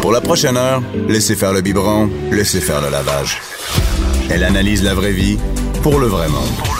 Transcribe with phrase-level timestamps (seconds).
[0.00, 3.40] Pour la prochaine heure, laissez faire le biberon, laissez faire le lavage.
[4.30, 5.38] Elle analyse la vraie vie
[5.82, 6.75] pour le vrai monde.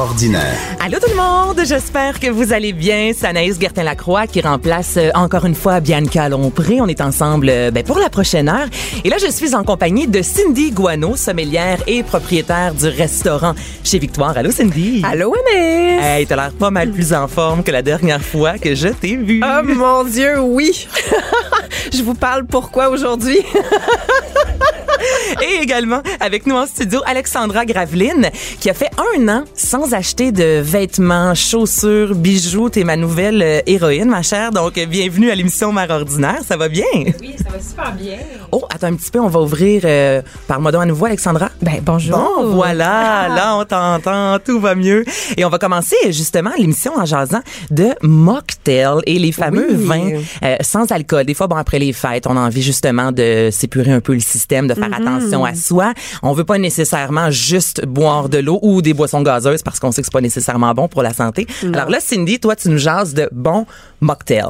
[0.00, 0.58] Mère ordinaire.
[0.80, 3.12] Allô tout le monde, j'espère que vous allez bien.
[3.14, 6.80] C'est Anaïs Gertin-Lacroix qui remplace euh, encore une fois Bianca Lompré.
[6.80, 8.68] On est ensemble euh, ben, pour la prochaine heure.
[9.04, 13.98] Et là, je suis en compagnie de Cindy Guano, sommelière et propriétaire du restaurant chez
[13.98, 14.36] Victoire.
[14.36, 15.02] Allô Cindy?
[15.04, 16.02] Allô Anaïs.
[16.02, 19.16] Hey, t'as l'air pas mal plus en forme que la dernière fois que je t'ai
[19.16, 19.42] vue.
[19.44, 20.88] Oh mon Dieu, oui.
[21.92, 23.38] je vous parle pourquoi aujourd'hui?
[25.42, 30.32] Et également avec nous en studio Alexandra Graveline qui a fait un an sans acheter
[30.32, 32.68] de vêtements, chaussures, bijoux.
[32.70, 34.50] T'es ma nouvelle euh, héroïne, ma chère.
[34.50, 36.40] Donc bienvenue à l'émission Mère ordinaire.
[36.46, 36.84] Ça va bien?
[36.94, 38.18] Oui, ça va super bien.
[38.52, 39.82] Oh, attends un petit peu, on va ouvrir.
[39.84, 41.50] Euh, Parle-moi donc à nouveau, Alexandra.
[41.62, 42.16] Ben bonjour.
[42.18, 45.04] Bon, voilà, là on t'entend, tout va mieux.
[45.36, 49.76] Et on va commencer justement l'émission en jasant de mocktail et les fameux Oui.
[49.86, 51.24] vins euh, sans alcool.
[51.24, 54.20] Des fois, bon après les fêtes, on a envie justement de s'épurer un peu le
[54.20, 55.06] système, de faire Mm-hmm.
[55.18, 55.92] attention à soi.
[56.22, 60.02] On veut pas nécessairement juste boire de l'eau ou des boissons gazeuses parce qu'on sait
[60.02, 61.46] que c'est pas nécessairement bon pour la santé.
[61.74, 63.66] Alors là, Cindy, toi, tu nous jases de bons
[64.00, 64.44] mocktails.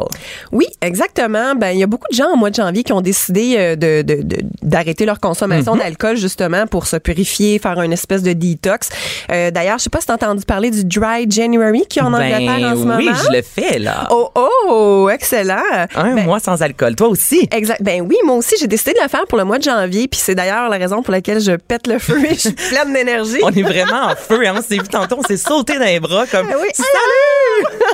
[0.52, 1.54] Oui, exactement.
[1.56, 3.76] Ben il y a beaucoup de gens au mois de janvier qui ont décidé euh,
[3.76, 8.32] de de- de- d'arrêter leur consommation d'alcool justement pour se purifier, faire une espèce de
[8.32, 8.90] détox.
[9.32, 12.72] Euh, D'ailleurs, je sais pas si t'as entendu parler du Dry January qui en Angleterre
[12.72, 13.18] en ce Ben oui, moment.
[13.28, 14.06] je le fais là.
[14.10, 15.56] Oh oh, excellent.
[15.96, 16.94] Un Ben, mois sans alcool.
[16.94, 17.48] Toi aussi?
[17.50, 17.82] Exact.
[17.82, 20.20] Ben oui, moi aussi, j'ai décidé de le faire pour le mois de janvier, puis
[20.30, 23.38] c'est d'ailleurs la raison pour laquelle je pète le feu et je suis pleine d'énergie.
[23.42, 24.46] On est vraiment en feu.
[24.46, 24.54] Hein?
[24.56, 26.68] On s'est vu tantôt, on s'est sauté dans les bras comme Ah oui.
[26.72, 27.90] Salut!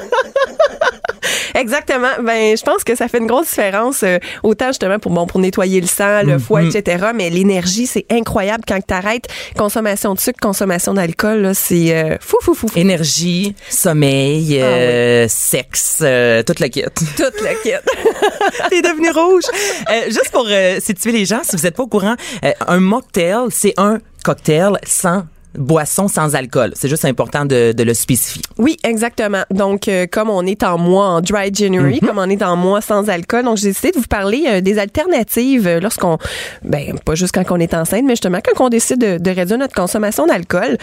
[1.55, 2.09] Exactement.
[2.23, 5.41] Ben, je pense que ça fait une grosse différence, euh, autant justement pour bon pour
[5.41, 6.73] nettoyer le sang, le foie, Mhm.
[6.77, 7.07] etc.
[7.15, 9.25] Mais l'énergie, c'est incroyable quand tu arrêtes
[9.57, 11.39] consommation de sucre, consommation d'alcool.
[11.41, 12.79] là, C'est euh, fou, fou, fou, fou.
[12.79, 16.05] Énergie, sommeil, euh, sexe,
[16.47, 16.85] toute la kit.
[17.17, 17.71] Toute la kit.
[18.71, 19.45] T'es devenu rouge.
[20.09, 20.47] Juste pour
[20.81, 24.73] situer les gens, si vous n'êtes pas au courant, euh, un mocktail, c'est un cocktail
[24.85, 25.25] sans
[25.59, 26.73] boisson sans alcool.
[26.75, 28.43] C'est juste important de, de le spécifier.
[28.59, 29.43] Oui, exactement.
[29.51, 32.09] Donc, euh, comme on est en mois en dry January, Mhm.
[32.09, 34.79] comme on est en mois sans alcool, donc j'ai décidé de vous parler euh, des
[34.79, 36.19] alternatives euh, lorsqu'on,
[36.63, 39.57] ben pas juste quand on est enceinte, mais justement quand on décide de, de réduire
[39.59, 40.77] notre consommation d'alcool.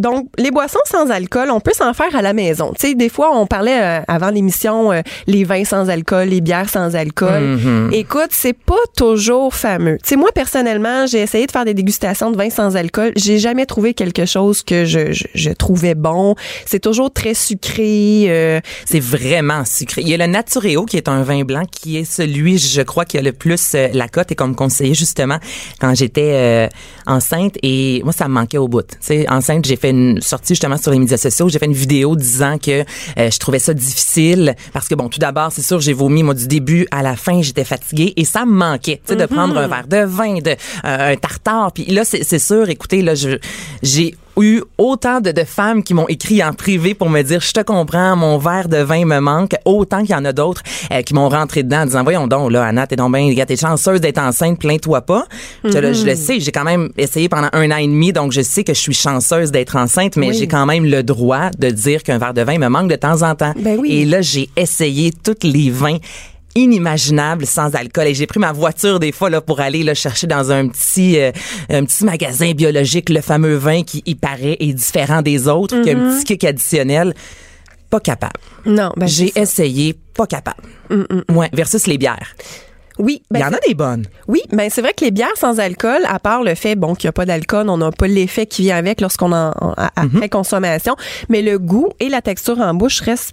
[0.00, 2.72] Donc, les boissons sans alcool, on peut s'en faire à la maison.
[2.78, 6.40] Tu sais, des fois, on parlait euh, avant l'émission euh, les vins sans alcool, les
[6.40, 7.40] bières sans alcool.
[7.42, 7.90] Mhm.
[7.92, 9.98] Écoute, c'est pas toujours fameux.
[10.02, 13.12] Tu sais, moi personnellement, j'ai essayé de faire des dégustations de vins sans alcool.
[13.16, 16.34] J'ai jamais trouvé quelque chose que je, je, je trouvais bon.
[16.66, 18.24] C'est toujours très sucré.
[18.28, 20.02] euh, C'est vraiment sucré.
[20.02, 23.04] Il y a le Natureo qui est un vin blanc qui est celui, je crois,
[23.04, 25.38] qui a le plus euh, la cote et comme conseiller justement
[25.80, 26.68] quand j'étais euh,
[27.06, 28.82] enceinte et moi ça me manquait au bout.
[28.82, 31.72] Tu sais, enceinte, j'ai fait une sortie justement sur les médias sociaux, j'ai fait une
[31.72, 35.80] vidéo disant que euh, je trouvais ça difficile parce que bon, tout d'abord, c'est sûr,
[35.80, 39.12] j'ai vomi moi du début à la fin, j'étais fatiguée et ça me manquait, tu
[39.12, 41.72] sais, de prendre un verre de vin, de euh, un tartare.
[41.72, 43.38] Puis là, c'est c'est sûr, écoutez, là, je
[43.82, 47.52] j'ai eu autant de, de femmes qui m'ont écrit en privé pour me dire je
[47.52, 51.02] te comprends mon verre de vin me manque autant qu'il y en a d'autres euh,
[51.02, 53.56] qui m'ont rentré dedans en disant voyons donc là Anna t'es donc bien gars, t'es
[53.56, 55.26] chanceuse d'être enceinte plains-toi pas
[55.64, 58.32] Je, là, je le sais j'ai quand même essayé pendant un an et demi donc
[58.32, 60.36] je sais que je suis chanceuse d'être enceinte mais Oui.
[60.38, 63.22] j'ai quand même le droit de dire qu'un verre de vin me manque de temps
[63.22, 63.92] en temps Ben oui.
[63.92, 65.98] et là j'ai essayé tous les vins
[66.54, 68.06] inimaginable sans alcool.
[68.08, 71.18] Et j'ai pris ma voiture des fois là pour aller là chercher dans un petit
[71.20, 71.32] euh,
[71.68, 75.90] un petit magasin biologique le fameux vin qui il paraît est différent des autres qui
[75.90, 77.14] a un petit kick additionnel.
[77.90, 78.38] Pas capable.
[78.66, 80.62] Non, ben j'ai essayé pas capable.
[81.28, 82.34] Ouais versus les bières.
[82.98, 84.04] Oui, il ben y en a des bonnes.
[84.28, 87.06] Oui, ben c'est vrai que les bières sans alcool, à part le fait bon qu'il
[87.06, 89.90] n'y a pas d'alcool, on n'a pas l'effet qui vient avec lorsqu'on en en- a-
[89.96, 90.94] après consommation,
[91.30, 93.32] mais le goût et la texture en bouche restent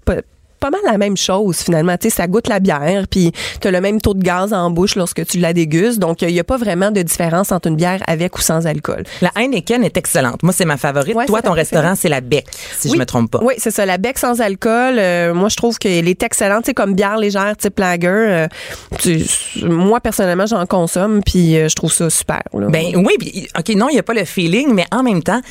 [0.60, 3.32] pas mal la même chose finalement, tu sais ça goûte la bière puis
[3.62, 6.00] tu as le même taux de gaz en bouche lorsque tu la dégustes.
[6.00, 9.04] Donc il n'y a pas vraiment de différence entre une bière avec ou sans alcool.
[9.22, 12.46] la Heineken est excellente moi c'est ma favorite Ouais, toi ton restaurant c'est la Bec
[12.78, 12.94] si Oui.
[12.96, 13.86] je me trompe pas Oui, c'est ça.
[13.86, 16.64] La bec sans alcool, euh, moi, je trouve qu'elle est excellente.
[16.64, 18.48] Tu sais, comme bière légère type lager, euh,
[19.00, 19.24] tu-
[19.64, 22.42] moi, personnellement, j'en consomme, puis euh, je trouve ça super.
[22.54, 22.68] là.
[22.70, 25.42] Ben oui, puis, OK, non, il n'y a pas le feeling, mais en même temps,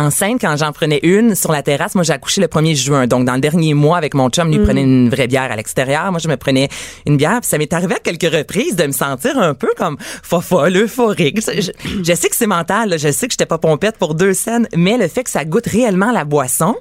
[0.00, 3.06] enceinte, quand j'en prenais une sur la terrasse, moi j'ai accouché le 1er juin.
[3.06, 4.64] Donc dans le dernier mois avec mon chum, lui Mm.
[4.64, 6.10] prenait une vraie bière à l'extérieur.
[6.10, 6.68] Moi je me prenais
[7.06, 9.96] une bière, puis ça m'est arrivé à quelques reprises de me sentir un peu comme
[10.22, 11.40] fofolle, euphorique.
[11.46, 11.70] Je,
[12.02, 12.96] je sais que c'est mental, là.
[12.96, 15.66] je sais que j'étais pas pompette pour deux scènes, mais le fait que ça goûte
[15.66, 16.74] réellement la boisson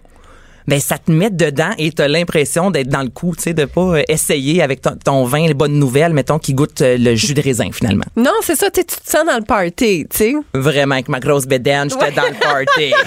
[0.69, 3.65] ben ça te met dedans et t'as l'impression d'être dans le coup, tu sais, de
[3.65, 7.15] pas euh, essayer avec ton, ton vin les bonnes nouvelles, mettons, qui goûte euh, le
[7.15, 8.05] jus de raisin finalement.
[8.15, 10.33] Non, c'est ça, tu te sens dans le party, tu sais.
[10.53, 12.93] Vraiment, avec ma grosse bédaine, j'étais dans le party.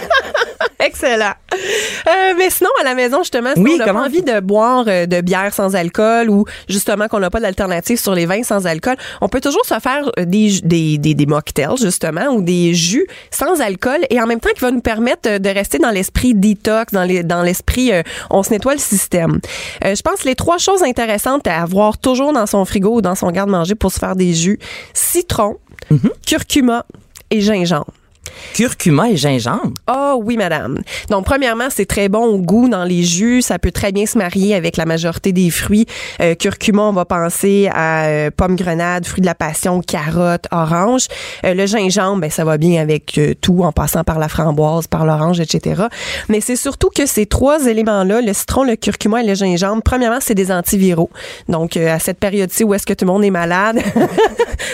[0.84, 1.32] Excellent.
[1.54, 4.40] Euh, mais sinon, à la maison, justement, si Oui, on a comment- pas envie de
[4.40, 8.42] boire euh, de bière sans alcool ou justement qu'on n'a pas d'alternative sur les vins
[8.42, 12.74] sans alcool, on peut toujours se faire des, des, des, des mocktails, justement, ou des
[12.74, 16.34] jus sans alcool et en même temps qui va nous permettre de rester dans l'esprit
[16.34, 19.40] detox, dans les- dans l'esprit euh, on se nettoie le système.
[19.84, 23.02] Euh, je pense que les trois choses intéressantes à avoir toujours dans son frigo ou
[23.02, 24.58] dans son garde-manger pour se faire des jus,
[24.94, 25.56] citron,
[25.90, 26.10] Mm-hmm.
[26.26, 26.86] curcuma
[27.30, 27.92] et gingembre.
[28.54, 29.72] Curcuma et gingembre.
[29.90, 30.80] Oh oui, madame.
[31.10, 33.42] Donc, premièrement, c'est très bon au goût dans les jus.
[33.42, 35.86] Ça peut très bien se marier avec la majorité des fruits.
[36.20, 41.06] Euh, curcuma, on va penser à euh, pomme grenade, fruits de la passion, carotte, orange.
[41.44, 44.86] Euh, le gingembre, ben, ça va bien avec euh, tout, en passant par la framboise,
[44.86, 45.82] par l'orange, etc.
[46.28, 50.18] Mais c'est surtout que ces trois éléments-là, le citron, le curcuma et le gingembre, premièrement,
[50.20, 51.10] c'est des antiviraux.
[51.48, 53.80] Donc, euh, à cette période-ci où est-ce que tout le monde est malade,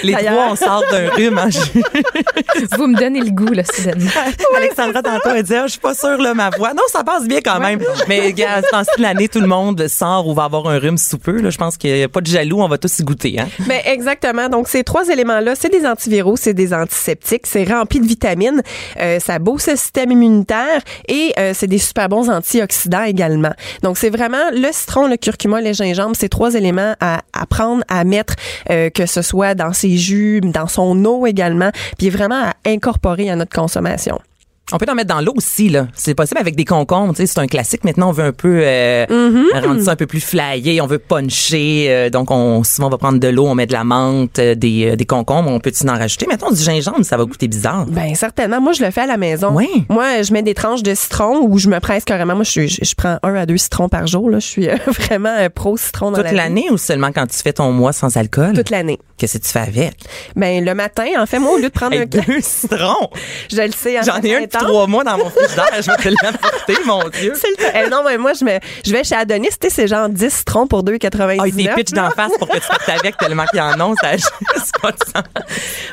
[0.03, 1.39] Les D'ailleurs- trois, on sort d'un rhume.
[1.39, 1.49] hein.
[1.51, 4.11] Je- Vous me donnez le goût, là, soudainement.
[4.57, 6.75] Alexandra, tantôt, elle dit, Ah, je suis pas sûre, là, ma voix.
[6.75, 7.81] Non, ça passe bien quand même.
[8.09, 10.79] Mais, gars, à ce temps-ci de l'année, tout le monde sort ou va avoir un
[10.79, 11.41] rhume sous peu.
[11.41, 11.51] Là.
[11.51, 13.39] Je pense qu'il n'y a pas de jaloux, on va tous y goûter.
[13.39, 13.49] Hein?
[13.67, 14.49] Ben exactement.
[14.49, 18.63] Donc ces trois éléments-là, c'est des antiviraux, c'est des antiseptiques, c'est rempli de vitamines,
[19.01, 23.53] euh, ça booste le système immunitaire et euh, c'est des super bons antioxydants également.
[23.83, 27.83] Donc c'est vraiment le citron, le curcuma, le gingembre, ces trois éléments à, à prendre,
[27.89, 28.35] à mettre,
[28.71, 33.31] euh, que ce soit dans ses jus, dans son eau également, puis vraiment à incorporer
[33.31, 34.21] à notre consommation.
[34.73, 35.87] On peut en mettre dans l'eau aussi, là.
[35.95, 37.15] C'est possible avec des concombres.
[37.15, 37.85] Tu sais, c'est un classique.
[37.85, 39.07] Maintenant, on veut un peu euh,
[39.55, 40.81] rendre ça un peu plus flyé.
[40.83, 41.87] On veut puncher.
[41.89, 44.55] euh, donc, on, souvent, on va prendre de l'eau, on met de la menthe, euh,
[44.55, 45.51] des, euh, des concombres.
[45.51, 46.27] On peut-tu en rajouter?
[46.29, 47.87] Mettons du gingembre, ça va goûter bizarre.
[47.87, 48.61] Ben certainement.
[48.61, 49.53] Moi, je le fais à la maison.
[49.55, 49.69] Oui.
[49.89, 52.35] Moi, je mets des tranches de citron ou je me presse carrément.
[52.35, 54.29] Moi, je, je, je prends un à deux citrons par jour.
[54.29, 54.39] Là.
[54.39, 57.73] Je suis vraiment euh, pro citron dans Toute l'année ou seulement quand tu fais ton
[57.73, 58.53] mois sans alcool?
[58.53, 58.99] Toute l'année.
[59.17, 59.95] Qu'est-ce que tu fais avec?
[60.37, 63.09] Ben le matin, en fait, moi, au lieu de prendre un deux citrons!
[63.51, 63.99] je le sais.
[63.99, 65.69] en J'en ai un trois mois dans mon frigidaire.
[65.81, 67.33] Je vais te l'apporter, mon Dieu.
[67.35, 67.87] C'est le.
[67.87, 70.31] Eh non, mais moi, je, me, je vais chez Adonis, tu sais, c'est genre 10
[70.31, 71.37] citrons pour 2,99.
[71.41, 73.95] Ah, il pitch d'en face pour que tu partes avec tellement qu'il y en a.
[74.01, 74.33] Ça a juste
[74.81, 75.25] pas de sens.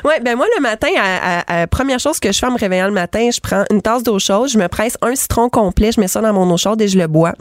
[0.04, 2.58] Ouais, ben moi, le matin, à, à- à- première chose que je fais en me
[2.58, 5.92] réveillant le matin, je prends une tasse d'eau chaude, je me presse un citron complet,
[5.92, 7.32] je mets ça dans mon eau chaude et je le bois.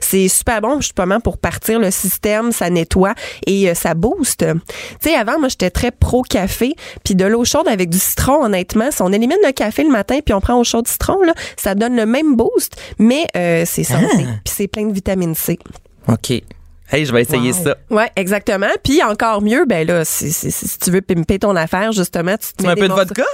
[0.00, 3.14] C'est super bon, justement, pour partir le système, ça nettoie
[3.46, 4.44] et euh, ça booste.
[4.44, 6.74] Tu sais, avant, moi, j'étais très pro-café,
[7.04, 10.18] puis de l'eau chaude avec du citron, honnêtement, si on élimine le café le matin
[10.24, 13.84] puis on prend eau chaude citron, là, ça donne le même boost, mais euh, c'est
[13.84, 15.58] santé, puis c'est plein de vitamine C.
[16.08, 16.42] OK.
[16.90, 17.64] Hey, je vais essayer Wow.
[17.64, 17.76] ça.
[17.90, 18.68] Ouais, exactement.
[18.84, 22.36] Puis encore mieux, ben là, si, si- si- si tu veux pimper ton affaire, justement,
[22.36, 23.24] tu te Tu mets mets un des peu de vodka?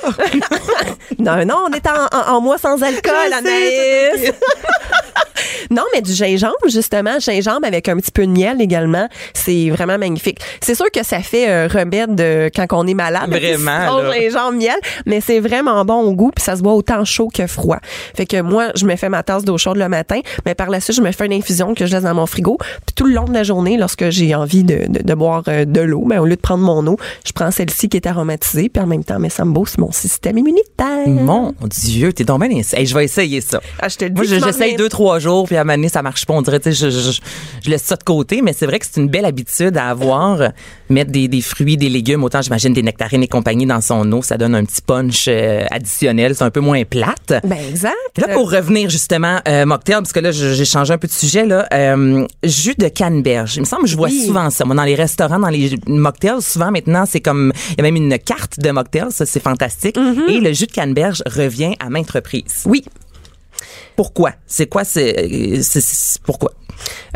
[1.18, 4.32] Non, non, on est en, en, en mois sans alcool, Je sais, Anaïs.
[5.70, 9.98] non, mais du gingembre, justement, gingembre avec un petit peu de miel également, c'est vraiment
[9.98, 10.38] magnifique.
[10.60, 13.28] C'est sûr que ça fait euh, remède euh, quand on est malade.
[13.30, 14.20] Vraiment, Citron, là.
[14.20, 14.76] gingembre, miel,
[15.06, 17.78] mais c'est vraiment bon au goût, puis ça se boit autant chaud que froid.
[18.16, 20.80] Fait que moi, je me fais ma tasse d'eau chaude le matin, mais par la
[20.80, 22.56] suite, je me fais une infusion que je laisse dans mon frigo.
[22.58, 25.64] Puis tout le long de la journée, lorsque j'ai envie de, de, de boire euh,
[25.64, 26.96] de l'eau, ben, au lieu de prendre mon eau,
[27.26, 29.92] je prends celle-ci qui est aromatisée, puis en même temps, mais ça me booste mon
[29.92, 31.06] système immunitaire.
[31.06, 33.60] Mon Dieu, t'es donc bien Hey, je vais essayer ça.
[33.80, 34.16] Ah, je te le dis.
[34.16, 36.34] Moi, j'essaye deux, trois jours, puis à un moment donné, ça marche pas.
[36.34, 37.20] On dirait, tu sais, je, je,
[37.62, 40.52] je laisse ça de côté, mais c'est vrai que c'est une belle habitude à avoir.
[40.88, 44.20] Mettre des, des fruits, des légumes, autant j'imagine des nectarines et compagnie dans son eau,
[44.20, 46.34] ça donne un petit punch euh, additionnel.
[46.34, 47.32] C'est un peu moins plate.
[47.44, 47.94] Ben, exact.
[48.18, 51.46] Là, pour revenir justement, euh, mocktail, parce que là, j'ai changé un peu de sujet,
[51.46, 52.88] là, euh, jus de
[53.56, 54.24] Il me semble que je vois Oui.
[54.26, 54.64] souvent ça.
[54.64, 57.96] Moi, dans les restaurants, dans les mocktails, souvent maintenant, c'est comme, il y a même
[57.96, 59.96] une carte de mocktail, ça, c'est fantastique.
[60.28, 62.62] Et le jus de canneberge revient à maintes reprises.
[62.66, 62.84] Oui.
[63.96, 64.32] Pourquoi?
[64.46, 66.52] C'est quoi, c'est, c'est- pourquoi?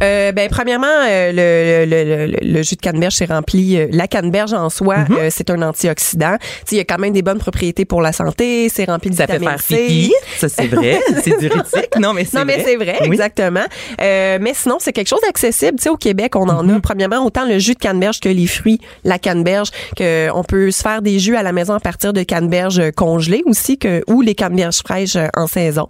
[0.02, 3.76] Euh, ben premièrement, euh, le, le, le, le jus de canneberge c'est rempli.
[3.78, 6.36] euh, la canneberge en soi, euh, c'est un antioxydant.
[6.70, 8.68] Il y a quand même des bonnes propriétés pour la santé.
[8.68, 9.86] C'est rempli de Ça fait vitamine faire C.
[9.86, 10.12] pipi.
[10.38, 11.00] Ça, c'est vrai.
[11.24, 11.96] c'est diurétique.
[11.98, 12.64] Non, mais c'est Non, mais vrai.
[12.66, 13.06] c'est vrai, Oui.
[13.08, 13.64] exactement.
[14.00, 15.78] Euh, mais sinon, c'est quelque chose d'accessible.
[15.78, 18.46] Tu sais, au Québec, on en a premièrement autant le jus de canneberge que les
[18.46, 22.12] fruits, la canneberge, que on peut se faire des jus à la maison à partir
[22.12, 25.88] de canneberges euh, congelées aussi, que ou les canneberges fraîches en saison.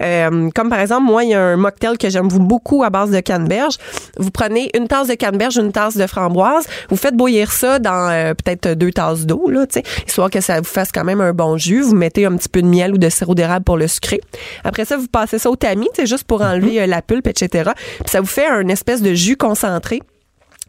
[0.00, 3.10] Euh, comme par exemple, moi, il y a un mocktail que j'aime beaucoup à base
[3.10, 3.76] de canneberge.
[4.18, 8.10] Vous prenez une tasse de canneberge, une tasse de framboise, vous faites bouillir ça dans
[8.10, 11.20] euh, peut-être deux tasses d'eau, là, tu sais, histoire que ça vous fasse quand même
[11.20, 11.80] un bon jus.
[11.82, 14.20] Vous mettez un petit peu de miel ou de sirop d'érable pour le sucrer.
[14.64, 16.78] Après ça, vous passez ça au tamis, c'est juste pour enlever Mhm.
[16.78, 17.70] euh, la pulpe, etc.
[18.00, 20.00] Puis ça vous fait un espèce de jus concentré.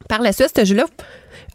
[0.08, 0.86] Par la suite, ce jus-là,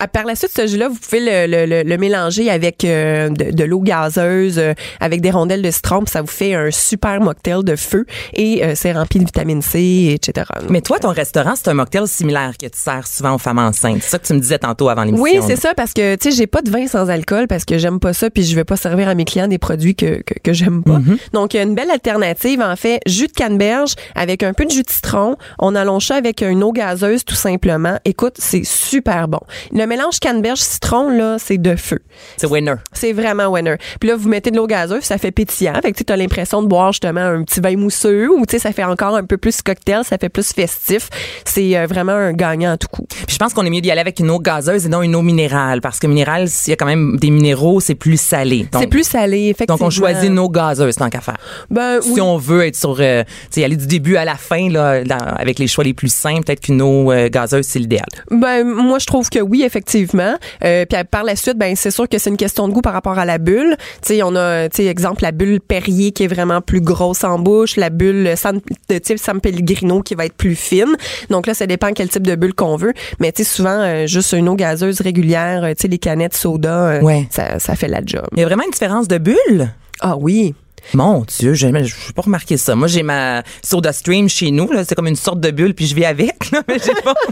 [0.00, 3.28] À- Par la suite, ce jus-là, vous pouvez le, le- le- le mélanger avec euh,
[3.30, 6.70] de, de l'eau gazeuse, euh, avec des rondelles de citron, puis ça vous fait un
[6.70, 10.46] super mocktail de feu et euh, c'est rempli de vitamine C, etc.
[10.70, 13.98] Mais toi, ton restaurant, c'est un mocktail similaire que tu sers souvent aux femmes enceintes.
[14.02, 15.22] C'est ça que tu me disais tantôt avant l'émission.
[15.22, 17.78] Oui, c'est ça, parce que, tu sais, j'ai pas de vin sans alcool parce que
[17.78, 20.34] j'aime pas ça, puis je vais pas servir à mes clients des produits que, que,
[20.42, 20.98] que j'aime pas.
[20.98, 21.18] Mm-hmm.
[21.32, 24.64] Donc, il y a une belle alternative, en fait, jus de canneberge avec un peu
[24.64, 25.36] de jus de citron.
[25.58, 27.98] On allonge ça avec une eau gazeuse, tout simplement.
[28.04, 29.40] Écoute, c'est super bon.
[29.74, 31.98] Le mélange canneberge-citron, là, c'est de feu.
[32.36, 32.74] C'est winner.
[32.92, 33.74] C'est vraiment winner.
[33.98, 35.72] Puis là, vous mettez de l'eau gazeuse, ça fait pétillant.
[35.82, 38.58] Fait que tu as l'impression de boire justement un petit vin mousseux ou tu sais,
[38.60, 41.08] ça fait encore un peu plus cocktail, ça fait plus festif.
[41.44, 43.06] C'est euh, vraiment un gagnant à tout coup.
[43.08, 45.16] Puis je pense qu'on est mieux d'y aller avec une eau gazeuse et non une
[45.16, 48.66] eau minérale parce que minérale, s'il y a quand même des minéraux, c'est plus salé.
[48.78, 49.76] C'est plus salé, effectivement.
[49.78, 51.38] donc on choisit une eau gazeuse tant qu'à faire.
[51.70, 52.20] Ben, Si oui.
[52.20, 55.16] on veut être sur, euh, tu sais, aller du début à la fin là, dans-
[55.18, 58.06] avec les choix les plus simples, peut-être qu'une eau euh, gazeuse c'est l'idéal.
[58.30, 60.34] Ben moi je trouve que oui effectivement.
[60.64, 62.92] Euh, puis par la suite ben c'est sûr que c'est une question de goût par
[62.92, 63.76] rapport à la bulle.
[64.02, 67.24] Tu sais on a tu sais exemple la bulle Perrier qui est vraiment plus grosse
[67.24, 70.96] en bouche, la bulle San, de type San Pellegrino qui va être plus fine.
[71.30, 74.06] Donc là ça dépend quel type de bulle qu'on veut, mais tu sais souvent euh,
[74.06, 77.26] juste une eau gazeuse régulière, euh, tu sais les canettes soda euh, Ouais.
[77.30, 78.26] ça ça fait la job.
[78.32, 79.72] Il y a vraiment une différence de bulle?
[80.00, 80.54] Ah oui.
[80.92, 82.74] Mon Dieu, je n'ai pas remarqué ça.
[82.74, 84.70] Moi, j'ai ma Soda Stream chez nous.
[84.70, 84.84] là.
[84.84, 86.50] C'est comme une sorte de bulle, puis je vis avec.
[86.50, 87.14] là, mais j'ai pas...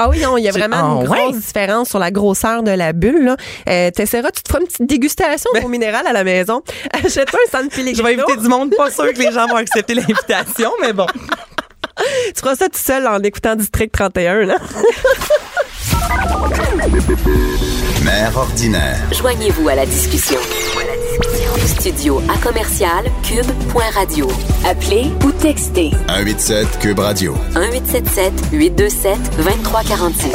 [0.00, 1.18] Ah oui, non, il y a vraiment une ah, ouais.
[1.24, 3.24] grosse différence sur la grosseur de la bulle.
[3.24, 3.36] Là.
[3.68, 6.62] Euh, T'essaieras, tu te feras une petite dégustation au minéral à la maison.
[6.92, 7.96] Achète-toi un San Pellegrino.
[7.96, 8.72] je vais inviter du monde.
[8.76, 11.06] Pas sûr que les gens vont accepter l'invitation, mais bon.
[12.26, 14.44] Tu feras ça tout seul en écoutant District 31.
[14.44, 14.56] Là.
[18.04, 18.98] Mère ordinaire.
[19.12, 20.38] Joignez-vous à la discussion.
[21.68, 24.26] Studio à commercial cube.radio.
[24.66, 27.34] Appelez ou textez 187 Cube Radio.
[27.54, 30.32] 1877 827 2346.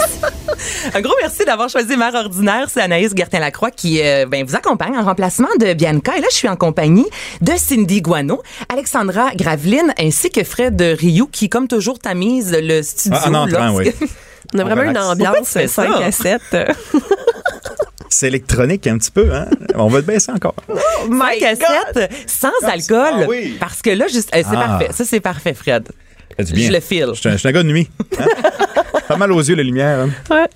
[0.94, 2.68] Un gros merci d'avoir choisi Mère Ordinaire.
[2.72, 6.16] C'est Anaïs Gertin-Lacroix qui euh, ben, vous accompagne en remplacement de Bianca.
[6.18, 7.08] Et là, je suis en compagnie
[7.42, 13.18] de Cindy Guano, Alexandra Graveline ainsi que Fred Rioux qui, comme toujours, tamise le studio.
[13.24, 14.10] Ah, en entrant, lorsque- oui.
[14.56, 15.98] On a On vraiment une ambiance tu fais 5 ça?
[16.06, 16.42] à 7.
[18.14, 19.48] C'est électronique un petit peu, hein?
[19.76, 20.56] On va le baisser encore.
[21.10, 23.00] Cinq à sept, sans alcool.
[23.24, 23.58] Ah oui.
[23.60, 24.68] Parce que là, juste, euh, c'est Ah.
[24.68, 24.88] parfait.
[24.92, 25.88] Ça, c'est parfait, Fred.
[26.40, 27.08] Je le file.
[27.14, 27.90] Je suis un, je suis un gars de nuit.
[28.20, 28.26] hein?
[29.08, 30.00] Pas mal aux yeux, la lumière.
[30.02, 30.10] hein?
[30.30, 30.48] Ouais.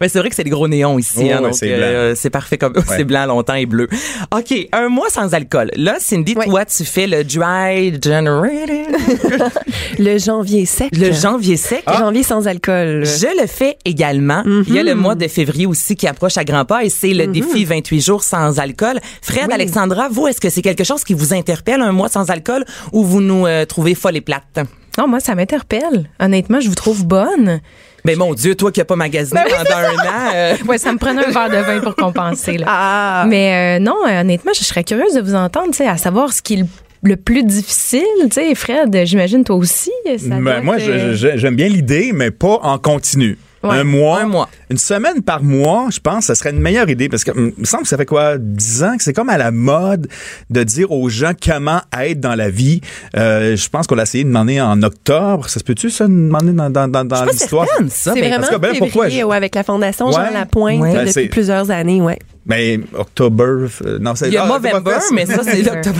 [0.00, 1.16] Mais c'est vrai que c'est des gros néons ici.
[1.18, 3.88] Oh, hein, ouais, donc, c'est euh, c'est parfait comme c'est blanc longtemps et bleu.
[4.32, 5.70] OK, un mois sans alcool.
[5.74, 6.44] Là, Cindy, Oui.
[6.46, 8.84] toi, tu fais le dry January.
[9.98, 10.90] Le janvier sec.
[10.96, 11.82] le janvier sec.
[11.86, 13.04] Le janvier sans alcool.
[13.04, 14.42] Je le fais également.
[14.66, 17.14] Il y a le mois de février aussi qui approche à grands pas et c'est
[17.14, 18.98] le défi 28 jours sans alcool.
[19.22, 22.64] Fred, Alexandra, vous, est-ce que c'est quelque chose qui vous interpelle, un mois sans alcool,
[22.92, 24.60] ou vous nous euh, trouvez folle et plate?
[24.98, 26.10] Non, moi, ça m'interpelle.
[26.20, 27.60] Honnêtement, je vous trouve bonne.
[28.06, 30.32] Mais mon Dieu, toi qui n'as pas magasiné pendant un an.
[30.34, 32.58] euh, Ouais, ça me prenait un verre de vin pour compenser.
[32.58, 32.66] Là.
[32.68, 33.26] Ah.
[33.28, 36.42] Mais euh, non, honnêtement, je serais curieuse de vous entendre, tu sais, à savoir ce
[36.42, 36.66] qui est le,
[37.02, 38.02] le plus difficile.
[38.24, 39.90] Tu sais, Fred, j'imagine toi aussi.
[40.18, 43.38] Ça Ben, moi, être, euh, j'aime bien l'idée, mais pas en continu.
[43.64, 44.20] Ouais, un mois?
[44.20, 44.48] un mois.
[44.70, 47.60] Une semaine par mois, je pense, ça serait une meilleure idée parce que hum, il
[47.60, 50.08] me semble que ça fait quoi, 10 ans que c'est comme à la mode
[50.50, 52.80] de dire aux gens comment être dans la vie.
[53.16, 55.48] Euh, je pense qu'on l'a essayé de demander en octobre.
[55.48, 57.66] Ça se peut-tu, ça, de demander dans, dans, dans, dans l'histoire?
[57.88, 60.32] C'est mais- vraiment parce que, ben, février, pourquoi je- ouais, avec la fondation Jean Ouais.
[60.32, 60.92] Lapointe Ouais.
[60.94, 62.18] Ben, depuis plusieurs années, ouais.
[62.46, 65.98] Mais octobre, euh, non, c'est Il y a ah, Movember, mais ça, c'est l'octobre.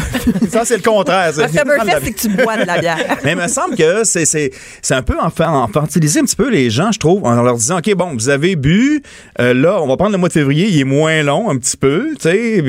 [0.51, 1.31] ça c'est le contraire.
[1.39, 2.97] Oktoberfest, c'est que tu bois de la bière.
[3.25, 4.51] Mais il me semble que c'est c'est
[4.83, 7.79] c'est un peu enfant enfantiliser un petit peu les gens, je trouve, en leur disant
[7.79, 9.03] OK, bon, vous avez bu,
[9.41, 11.77] euh, là, on va prendre le mois de février, il est moins long un petit
[11.77, 12.61] peu, tu sais,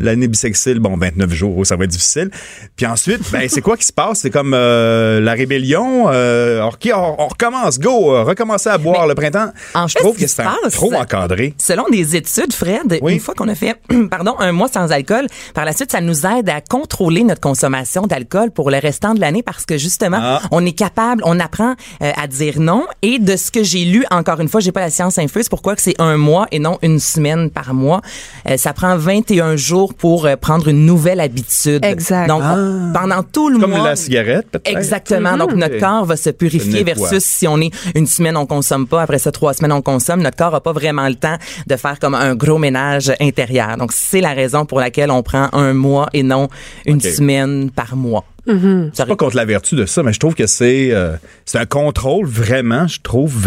[0.00, 2.30] l'année bisexuelle, bon, 29 jours, ça va être difficile.
[2.76, 4.20] Puis ensuite, ben c'est quoi qui se passe?
[4.20, 9.14] C'est comme euh, la rébellion, euh, OK, on, on recommence, go, recommencer à boire le
[9.14, 9.50] printemps.
[9.74, 11.54] en je trouve que c'est trop encadré.
[11.58, 13.07] Selon des études, Fred, Oui.
[13.08, 13.74] Une fois qu'on a fait,
[14.10, 18.06] pardon, un mois sans alcool, par la suite, ça nous aide à contrôler notre consommation
[18.06, 20.40] d'alcool pour le restant de l'année parce que justement, Ah.
[20.50, 22.86] on est capable, on apprend euh, à dire non.
[23.02, 25.76] Et de ce que j'ai lu, encore une fois, j'ai pas la science infuse, pourquoi
[25.76, 28.00] que c'est un mois et non une semaine par mois.
[28.48, 31.84] Euh, ça prend 21 jours pour euh, prendre une nouvelle habitude.
[31.84, 32.26] Exact.
[32.28, 33.84] Donc, on- pendant tout le Comme mois.
[33.90, 34.76] la cigarette, peut-être.
[34.76, 35.36] Exactement.
[35.36, 35.80] Donc, notre Ok.
[35.80, 39.02] corps va se purifier versus si on est une semaine, on consomme pas.
[39.02, 40.20] Après ça, trois semaines, on consomme.
[40.22, 41.36] Notre corps a pas vraiment le temps
[41.66, 43.76] de faire comme un gros ménage intérieur.
[43.76, 46.48] Donc, c'est la raison pour laquelle on prend un mois et non
[46.86, 48.24] une semaine par mois.
[48.46, 51.16] Je suis aurait- pas contre la vertu de ça, mais je trouve que c'est euh,
[51.44, 53.46] c'est un contrôle vraiment, je trouve,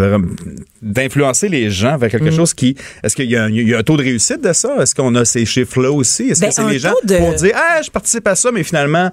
[0.81, 2.11] d'influencer les gens vers Mm.
[2.11, 2.75] quelque chose qui.
[3.03, 4.75] Est-ce qu'il y, a un- il y a un taux de réussite de ça?
[4.79, 6.29] Est-ce qu'on a ces chiffres-là aussi?
[6.29, 8.51] Est-ce Ben, que c'est un les gens de- pour dire Ah, je participe à ça,
[8.51, 9.09] mais finalement.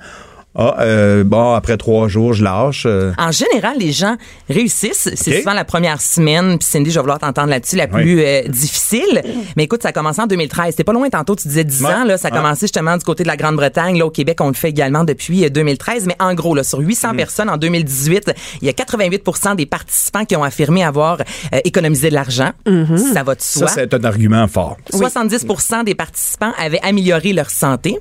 [0.55, 2.85] Ah, euh, bon, après trois jours, je lâche.
[2.87, 3.13] euh.
[3.17, 4.17] En général, les gens
[4.51, 5.09] réussissent.
[5.15, 8.43] C'est souvent la première semaine, puis Cindy, je vais vouloir t'entendre là-dessus, la plus euh,
[8.49, 9.23] difficile.
[9.57, 10.71] Mais écoute, ça a commencé en 2013.
[10.73, 11.93] C'était pas loin tantôt, tu disais 10 Ouais.
[11.95, 12.05] ans.
[12.05, 12.37] Là, ça a Ouais.
[12.39, 13.99] commencé justement du côté de la Grande-Bretagne.
[13.99, 16.07] Là, au Québec, on le fait également depuis euh, 2013.
[16.07, 16.87] Mais en gros, là, sur Mm.
[16.89, 21.61] 800 personnes en 2018, il y a 88% des participants qui ont affirmé avoir euh,
[21.65, 22.51] économisé de l'argent.
[23.13, 23.69] Ça va de Ça, soi.
[23.69, 24.77] c'est un argument fort.
[24.93, 27.97] 70% des participants avaient amélioré leur santé.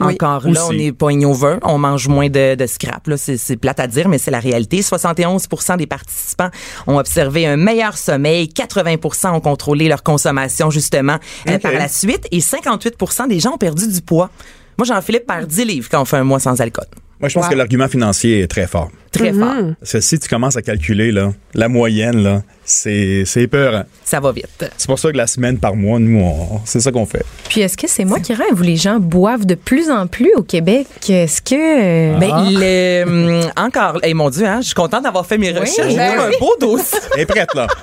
[0.00, 0.14] Oui.
[0.14, 0.76] Encore là, Aussi.
[0.76, 3.06] on est pas over, on mange moins de, de scrap.
[3.06, 4.82] Là, c'est, c'est plate à dire, mais c'est la réalité.
[4.82, 5.46] 71
[5.78, 6.50] des participants
[6.86, 8.48] ont observé un meilleur sommeil.
[8.48, 13.58] 80% ont contrôlé leur consommation justement euh, par la suite, et 58% des gens ont
[13.58, 14.30] perdu du poids.
[14.78, 16.86] Moi, Jean-Philippe perd 10 livres quand on fait un mois sans alcool.
[17.20, 18.90] Moi, je pense que l'argument financier est très fort.
[19.14, 19.38] Très Mm-hmm.
[19.40, 19.74] fort.
[19.80, 23.84] Parce que si tu commences à calculer là, la moyenne, là, c'est, c'est épeurant.
[24.04, 24.64] Ça va vite.
[24.76, 27.24] C'est pour ça que la semaine par mois, nous, on- c'est ça qu'on fait.
[27.48, 30.32] Puis est-ce que c'est moi qui rêve ou les gens boivent de plus en plus
[30.36, 30.86] au Québec?
[31.08, 31.54] Est-ce que...
[31.54, 33.04] euh, Ben, le,
[33.44, 35.90] hum, encore, et mon Dieu, hein, je suis contente d'avoir fait mes recherches.
[35.90, 36.34] J'ai ben un oui.
[36.40, 36.98] beau dossier.
[37.14, 37.66] Elle est prête, là.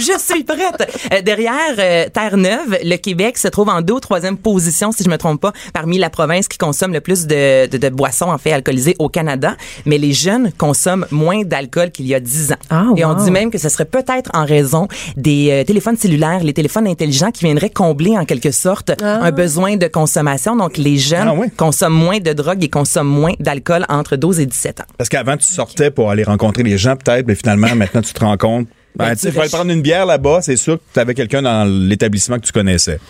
[0.00, 0.90] Je suis prête.
[1.12, 5.10] Euh, derrière euh, Terre-Neuve, le Québec se trouve en deux ou troisième position, si je
[5.10, 8.38] me trompe pas, parmi la province qui consomme le plus de, de, de boissons en
[8.38, 9.56] fait alcoolisées au Canada.
[9.84, 10.73] Mais les jeunes consomment
[11.10, 12.56] moins d'alcool qu'il y a dix ans.
[12.70, 16.42] Ah, Et on dit même que ce serait peut-être en raison des euh, téléphones cellulaires,
[16.42, 20.56] les téléphones intelligents qui viendraient combler en quelque sorte un besoin de consommation.
[20.56, 21.46] Donc les jeunes Ah oui.
[21.56, 24.84] consomment moins de drogue et consomment moins d'alcool entre 12 et 17 ans.
[24.98, 28.20] Parce qu'avant, tu sortais pour aller rencontrer les gens, peut-être, mais finalement, maintenant, tu te
[28.20, 28.66] rends compte.
[28.96, 31.64] Ben, Ben, tu restes- prendre une bière là-bas, c'est sûr que tu avais quelqu'un dans
[31.68, 33.00] l'établissement que tu connaissais.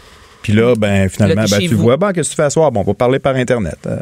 [0.42, 1.82] Puis là, ben, finalement, Là, ben, tu vous.
[1.82, 2.70] vois, ben, qu'est-ce que tu fais à soir?
[2.72, 3.76] Bon, on va parler par Internet.
[3.86, 3.96] Euh,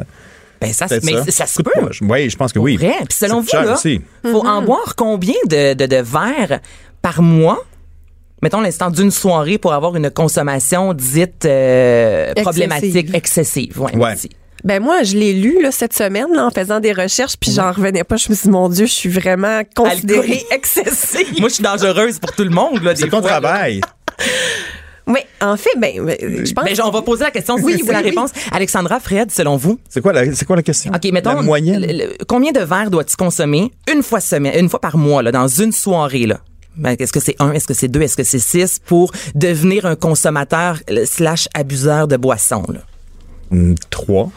[0.63, 1.71] Ben ça, mais ça, se peut.
[2.01, 2.77] Oui, je pense que oui.
[2.77, 2.95] Vrai.
[3.07, 4.01] Puis selon vous, là, aussi.
[4.23, 6.59] faut en boire combien de, de, de verres
[7.01, 7.63] par mois?
[8.41, 12.43] Mettons l'instant d'une soirée pour avoir une consommation dite euh, Excessive.
[12.43, 13.81] problématique, excessive.
[13.81, 14.15] Ouais, Ouais.
[14.65, 17.71] Ben moi, je l'ai lu là, cette semaine là, en faisant des recherches, puis j'en
[17.73, 18.15] revenais pas.
[18.15, 21.39] Je me suis dit, mon Dieu, je suis vraiment considérée excessive.
[21.39, 22.81] Moi, je suis dangereuse pour tout le monde.
[22.81, 23.27] là, C'est ton là.
[23.27, 23.81] travail.
[25.05, 26.63] Oui, en fait, ben, ben, je pense.
[26.65, 28.05] Ben, on va poser la question, Oui, c'est oui, la oui.
[28.09, 28.31] réponse.
[28.51, 29.77] Alexandra, Fred, selon vous?
[29.89, 30.91] C'est quoi, la, c'est quoi la question?
[30.95, 31.81] OK, mettons, La moyenne?
[31.81, 35.31] le- le- combien de verres dois-tu consommer une fois semaine, une fois par mois, là,
[35.33, 36.39] dans une soirée, là?
[36.77, 39.85] Ben, est-ce que c'est un, est-ce que c'est deux, est-ce que c'est six pour devenir
[39.85, 42.79] un consommateur slash abuseur de boissons, là?
[43.51, 44.31] Hum, Trois.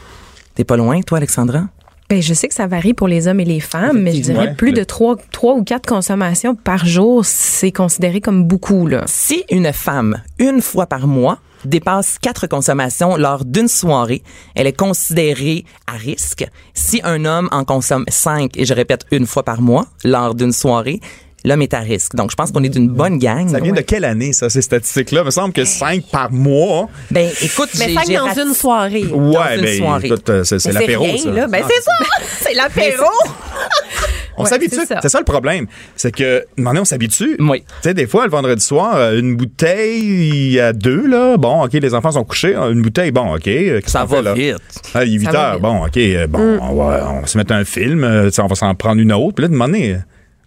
[0.55, 1.63] T'es pas loin, toi, Alexandra?
[2.09, 4.55] Ben, je sais que ça varie pour les hommes et les femmes, mais je dirais
[4.55, 9.03] plus de trois, trois ou quatre consommations par jour, c'est considéré comme beaucoup, là.
[9.07, 14.23] Si une femme, une fois par mois, dépasse quatre consommations lors d'une soirée,
[14.55, 16.47] elle est considérée à risque.
[16.75, 20.53] Si un homme en consomme cinq, et je répète, une fois par mois, lors d'une
[20.53, 21.01] soirée,
[21.45, 22.15] l'homme est à risque.
[22.17, 23.49] Donc, je pense qu'on est d'une bonne gang.
[23.49, 23.77] Ça vient Ouais.
[23.79, 25.21] de quelle année, ça, ces statistiques-là?
[25.23, 26.89] Il me semble que cinq par mois.
[27.11, 29.05] Ben, écoute, mais j'ai- cinq j'ai dans rat- une soirée.
[29.05, 30.07] Ouais, une ben, soirée.
[30.09, 31.31] écoute, euh, c'est, l'apéro, rien, ça.
[31.31, 31.47] là.
[31.47, 31.93] Ben, c'est ça.
[32.49, 33.05] C'est l'apéro.
[34.39, 34.77] On Ouais, s'habitue.
[34.77, 34.99] c'est ça.
[35.01, 35.67] C'est ça le problème.
[35.97, 37.37] C'est que, maintenant, on s'habitue.
[37.41, 37.61] Oui.
[37.61, 41.37] Tu sais, des fois, le vendredi soir, euh, une bouteille à deux, là.
[41.39, 42.55] Bon, OK, les enfants sont couchés.
[42.55, 43.49] hein, Une bouteille, bon, OK.
[43.49, 44.35] euh, Ça fait, va là?
[44.35, 44.57] vite.
[44.95, 45.61] Ah, il est 8 Ça va heures.
[45.61, 45.97] Bon, OK.
[45.97, 48.05] euh, Bon, on, va, on va se mettre un film.
[48.05, 49.35] euh, tu sais, on va s'en prendre une autre.
[49.37, 49.55] Puis là, de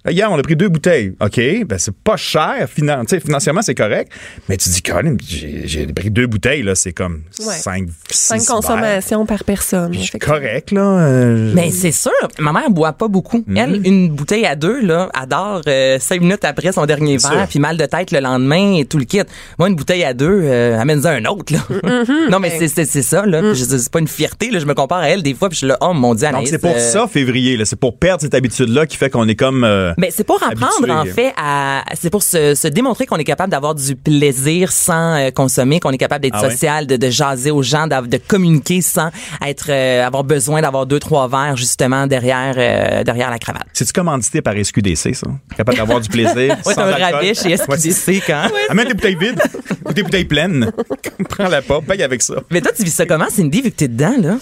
[0.08, 1.14] Hier, on a pris deux bouteilles.
[1.20, 2.68] OK, ben c'est pas cher.
[2.74, 4.12] Finan financièrement, c'est correct.
[4.48, 6.74] Mais tu dis, Colin, j'ai j'ai pris deux bouteilles, là.
[6.74, 7.54] C'est comme Ouais.
[7.56, 8.48] cinq, six Cinq verres.
[8.48, 9.92] consommations par personne.
[9.92, 10.36] Puis je suis effectivement.
[10.38, 10.82] correct, là.
[10.82, 13.44] euh, Mais c'est sûr, ma mère boit pas beaucoup.
[13.46, 13.58] Mhm.
[13.58, 17.48] Elle, une bouteille à deux, là, adore euh, cinq minutes après son dernier C'est verre,
[17.50, 19.22] puis mal de tête le lendemain et tout le kit.
[19.60, 21.60] Moi, une bouteille à deux, euh, amène-en un autre, là.
[21.70, 22.30] Mhm.
[22.32, 23.54] non, mais c'est, c'est, c'est ça, là.
[23.54, 24.60] Je- C'est pas une fierté, là.
[24.60, 26.48] Je me compare à elle des fois, puis je suis là, oh mon Dieu, Donc,
[26.48, 27.66] c'est pour euh, ça, février, là.
[27.66, 29.66] C'est pour perdre cette habitude-là qui fait qu'on est comme.
[29.90, 30.92] Euh, Mais c'est pour apprendre habitué.
[30.92, 35.16] en fait à c'est pour se, se démontrer qu'on est capable d'avoir du plaisir sans
[35.16, 36.52] euh, consommer, qu'on est capable d'être Ah ouais?
[36.52, 39.10] social, de, de jaser aux gens, de communiquer sans
[39.46, 43.68] être euh, avoir besoin d'avoir deux trois verres justement derrière derrière la cravate.
[43.74, 45.28] C'est-tu commandité par SQDC, ça?
[45.56, 46.56] Capable d'avoir du plaisir.
[46.66, 47.02] Ouais, sans alcool?
[47.02, 48.44] rabais chez Ouais, c'est- SQDC quand?
[48.70, 49.42] Amène des bouteilles vides
[49.86, 50.72] ou des bouteilles pleines.
[51.30, 52.36] Prends la pas, paye avec ça.
[52.52, 54.36] Mais toi tu vis ça comment Cindy vu que t'es dedans là?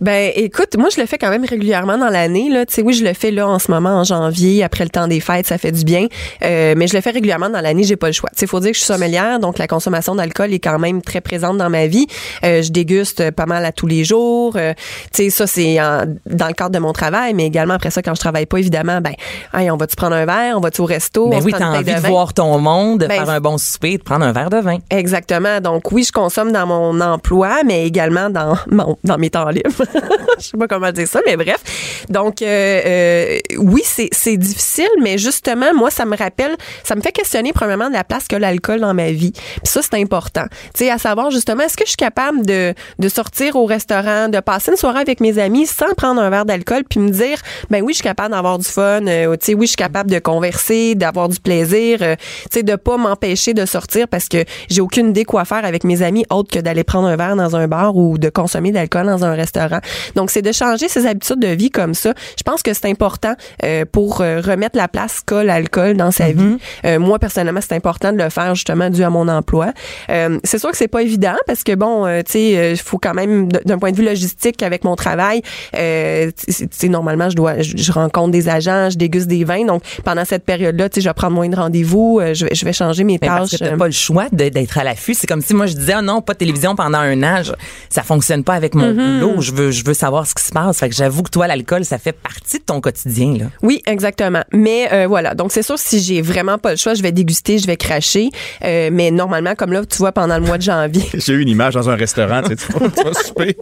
[0.00, 2.48] Ben, écoute, moi, je le fais quand même régulièrement dans l'année.
[2.50, 4.90] Là, tu sais, oui, je le fais là en ce moment en janvier, après le
[4.90, 6.06] temps des fêtes, ça fait du bien.
[6.44, 8.28] Euh, mais je le fais régulièrement dans l'année, j'ai pas le choix.
[8.34, 11.02] Tu sais, faut dire que je suis sommelière, donc la consommation d'alcool est quand même
[11.02, 12.06] très présente dans ma vie.
[12.44, 14.54] Euh, je déguste pas mal à tous les jours.
[14.56, 14.74] Euh,
[15.14, 18.02] tu sais, ça c'est en- dans le cadre de mon travail, mais également après ça,
[18.02, 19.12] quand je travaille pas, évidemment, ben,
[19.54, 21.94] hey, on va-tu prendre un verre, on va-tu au resto, Ben on oui, t'as envie
[21.94, 24.58] de voir ton monde, de Ben, faire un bon souper, de prendre un verre de
[24.58, 24.78] vin.
[24.90, 25.60] Exactement.
[25.60, 29.84] Donc oui, je consomme dans mon emploi, mais également dans mon, dans mes temps libres.
[30.38, 31.62] je sais pas comment dire ça, mais bref.
[32.08, 32.46] Donc, euh,
[32.86, 37.88] euh, oui, c'est difficile, mais justement, moi, ça me rappelle, ça me fait questionner premièrement
[37.88, 39.32] de la place que l'alcool dans ma vie.
[39.32, 40.44] Puis ça, c'est important.
[40.74, 44.28] Tu sais, à savoir justement, est-ce que je suis capable de, de sortir au restaurant,
[44.28, 47.38] de passer une soirée avec mes amis sans prendre un verre d'alcool, puis me dire,
[47.70, 50.10] ben oui, je suis capable d'avoir du fun, euh, tu sais, oui, je suis capable
[50.10, 54.44] de converser, d'avoir du plaisir, euh, tu sais, de pas m'empêcher de sortir parce que
[54.68, 57.56] j'ai aucune idée quoi faire avec mes amis autre que d'aller prendre un verre dans
[57.56, 59.75] un bar ou de consommer de l'alcool dans un restaurant.
[60.14, 62.12] Donc, c'est de changer ses habitudes de vie comme ça.
[62.38, 63.34] Je pense que c'est important
[63.64, 66.56] euh, pour euh, remettre la place qu'a l'alcool dans sa vie.
[66.84, 69.72] Euh, moi, personnellement, c'est important de le faire justement dû à mon emploi.
[70.10, 72.98] Euh, c'est sûr que c'est pas évident parce que bon, euh, tu sais, il faut
[72.98, 75.42] quand même d'un point de vue logistique avec mon travail,
[75.76, 79.64] euh, tu sais, normalement, je dois, je, je rencontre des agents, je déguste des vins.
[79.64, 82.54] Donc, pendant cette période-là, tu sais, je vais prendre moins de rendez-vous, euh, je, vais-
[82.54, 83.60] je vais changer mes Mais parce tâches.
[83.60, 85.14] que euh, pas le choix d'être à l'affût.
[85.14, 87.42] C'est comme si moi je disais ah non, pas de télévision pendant un an.
[87.42, 87.52] Je-
[87.90, 89.20] ça fonctionne pas avec mon Mm-hmm.
[89.20, 89.40] boulot.
[89.40, 90.78] Je veux, je veux savoir ce qui se passe.
[90.78, 93.44] Fait que j'avoue que toi, l'alcool, ça fait partie de ton quotidien là.
[93.62, 94.42] Oui, exactement.
[94.52, 97.58] Mais euh, voilà, donc c'est sûr si j'ai vraiment pas le choix, je vais déguster,
[97.58, 98.30] je vais cracher.
[98.64, 101.04] Euh, mais normalement, comme là, tu vois, pendant le mois de janvier.
[101.14, 103.56] J'ai eu une image dans un restaurant, tu sais, tu vas, tu vas souper.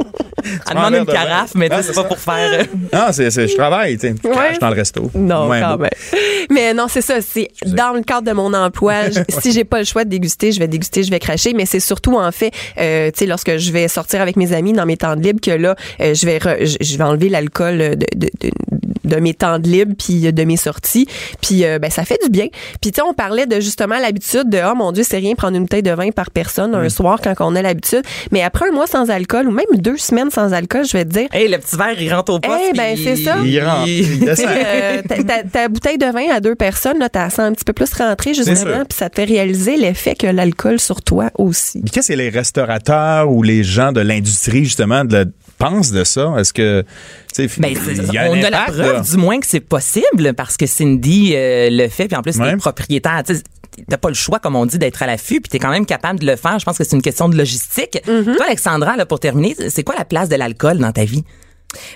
[0.68, 2.60] Elle demande une carafe, mais tu Ah, sais, c'est pas pour faire.
[2.60, 4.14] euh, Non, c'est, c'est- je travaille, tu sais.
[4.22, 4.58] Je Ouais.
[4.60, 5.10] dans le resto.
[5.14, 5.82] Non, Moins quand beau.
[5.82, 5.90] même.
[6.50, 7.20] Mais non, c'est ça.
[7.22, 9.10] C'est dans le cadre de mon emploi.
[9.10, 11.54] je- si j'ai pas le choix de déguster, je vais déguster, je vais cracher.
[11.54, 14.72] Mais c'est surtout en fait, euh, tu sais, lorsque je vais sortir avec mes amis
[14.74, 17.78] dans mes temps de libre, que là, euh, je vais, re- je, vais enlever l'alcool
[17.78, 18.50] de, de, de,
[19.04, 21.07] de mes temps de libre puis de mes sorties.
[21.42, 22.46] Puis euh, ben ça fait du bien.
[22.80, 25.57] Puis tu sais, on parlait de justement l'habitude de oh mon Dieu, c'est rien prendre
[25.57, 28.02] une bouteille de vin par personne un soir quand on a l'habitude.
[28.33, 31.11] Mais après un mois sans alcool ou même deux semaines sans alcool, je vais te
[31.11, 31.28] dire.
[31.33, 32.61] Hey, le petit verre, il rentre au poste.
[32.70, 33.37] Eh, ben, c'est ça.
[33.44, 37.40] Il rentre, il euh, ta, ta- bouteille de vin à deux personnes, là, t'as sens
[37.40, 38.44] un petit peu plus rentrer sûr.
[38.44, 41.83] justement, puis ça te fait réaliser l'effet que l'alcool sur toi aussi.
[41.92, 45.26] Qu'est-ce que les restaurateurs ou les gens de l'industrie, justement, de,
[45.58, 46.34] pensent de ça?
[46.38, 46.84] Est-ce que,
[47.34, 47.72] tu sais, Ben,
[48.12, 49.00] y a on a la preuve là?
[49.00, 52.50] du moins que c'est possible parce que Cindy euh, le fait puis en plus Ouais.
[52.50, 53.22] t'es propriétaire
[53.88, 56.20] t'as pas le choix comme on dit d'être à l'affût puis t'es quand même capable
[56.20, 58.36] de le faire je pense que c'est une question de logistique Mm-hmm.
[58.36, 61.24] toi Alexandra là pour terminer c'est quoi la place de l'alcool dans ta vie?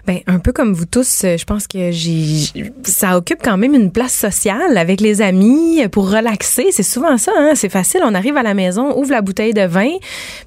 [0.07, 2.47] Ben un peu comme vous tous, euh, je pense que j'ai
[2.85, 6.67] ça occupe quand même une place sociale avec les amis euh, pour relaxer.
[6.71, 7.53] C'est souvent ça, hein?
[7.55, 8.01] c'est facile.
[8.05, 9.91] On arrive à la maison, ouvre la bouteille de vin,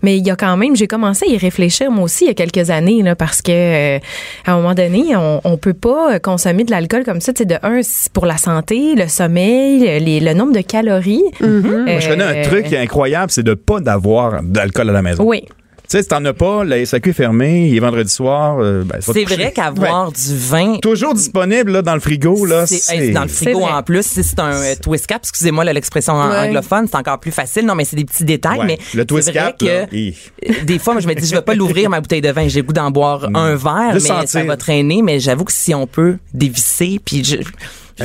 [0.01, 2.31] mais il y a quand même, j'ai commencé à y réfléchir moi aussi il y
[2.31, 3.99] a quelques années là, parce que euh,
[4.45, 7.31] à un moment donné, on, on peut pas consommer de l'alcool comme ça.
[7.35, 11.23] Sais, de un, c'est pour la santé, le sommeil, les- le nombre de calories.
[11.39, 15.01] Moi, je connais un truc qui est incroyable, c'est de pas d'avoir d'alcool à la
[15.01, 15.23] maison.
[15.23, 15.43] Oui.
[15.91, 18.83] Tu sais, si t'en as pas, la SAQ est fermée, il est vendredi soir, euh,
[18.85, 22.65] ben, c'est vrai qu'avoir du vin Toujours disponible là, dans le frigo, là.
[22.65, 26.47] c'est dans le frigo en plus si c'est un euh, twist cap excusez-moi l'expression Ouais.
[26.47, 28.65] anglophone c'est encore plus facile non mais c'est des petits détails Ouais.
[28.67, 30.15] mais Le twist cap, là, hi.
[30.63, 32.47] des fois, moi, je me dis, je vais pas l'ouvrir, ma bouteille de vin.
[32.47, 35.01] J'ai le goût d'en boire un verre, Le mais ça va traîner.
[35.01, 37.35] Mais j'avoue que si on peut dévisser, puis je,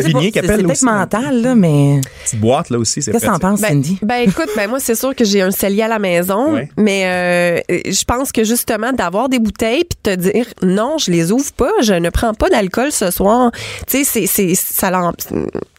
[0.05, 0.85] Vignier qui c'est appelle c'est peut-être aussi.
[0.85, 3.99] mental, là, mais Petite boîte, là aussi, c'est qu'est-ce que t'en penses, Cindy?
[4.03, 6.69] Ben écoute, ben moi c'est sûr que j'ai un cellier à la maison, Ouais.
[6.77, 11.33] mais euh, je pense que justement d'avoir des bouteilles puis te dire non, je les
[11.33, 13.51] ouvre pas, je ne prends pas d'alcool ce soir.
[13.87, 14.91] Tu sais, c'est c'est ça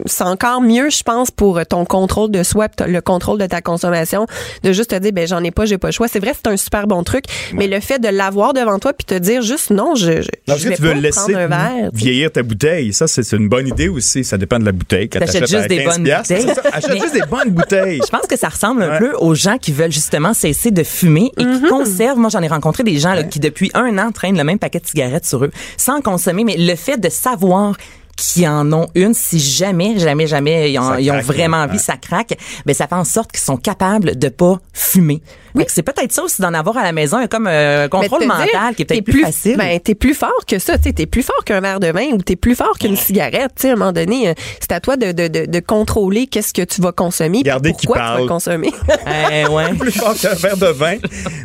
[0.06, 4.26] c'est encore mieux, je pense, pour ton contrôle de soi, le contrôle de ta consommation,
[4.64, 6.08] de juste te dire ben j'en ai pas, j'ai pas le choix.
[6.08, 9.06] C'est vrai, c'est un super bon truc, mais le fait de l'avoir devant toi puis
[9.06, 11.38] te dire juste non, je je, Non, je que vais tu veux pas laisser prendre
[11.38, 11.90] un verre.
[11.94, 12.94] vieillir ta bouteille.
[12.94, 14.07] Ça, c'est c'est une bonne idée aussi.
[14.24, 15.10] Ça dépend de la bouteille.
[15.10, 16.54] Quand T'achètes t'achètes juste des 15 bonnes piastres, bouteilles.
[16.56, 16.70] c'est ça.
[16.74, 18.02] Achète Mais- juste des bonnes bouteilles.
[18.06, 19.00] Je pense que ça ressemble un Ouais.
[19.00, 21.62] peu aux gens qui veulent justement cesser de fumer et Mm-hmm.
[21.62, 22.18] qui conservent.
[22.18, 24.80] Moi, j'en ai rencontré des gens là, qui, depuis un an, traînent le même paquet
[24.80, 26.44] de cigarettes sur eux sans consommer.
[26.44, 27.76] Mais le fait de savoir
[28.18, 31.70] qui en ont une, si jamais, jamais, jamais ils ont, ils vraiment ouais.
[31.70, 35.22] envie, ça craque, ben ça fait en sorte qu'ils sont capables de pas fumer.
[35.66, 38.26] Que C'est peut-être ça aussi d'en avoir à la maison, comme euh, un contrôle Mais
[38.26, 39.58] te mental dire, qui est peut-être plus, facile.
[39.58, 42.12] Ben, t'es plus fort que ça, tu sais, t'es plus fort qu'un verre de vin
[42.14, 44.80] ou t'es plus fort qu'une cigarette, tu sais, à un moment donné, euh, c'est à
[44.80, 48.08] toi de, de, de, de contrôler qu'est-ce que tu vas consommer, Regardez qui pourquoi tu
[48.08, 48.22] parle.
[48.22, 48.72] vas consommer.
[49.32, 49.74] Eh, ouais.
[49.74, 50.98] Plus fort qu'un verre de vin.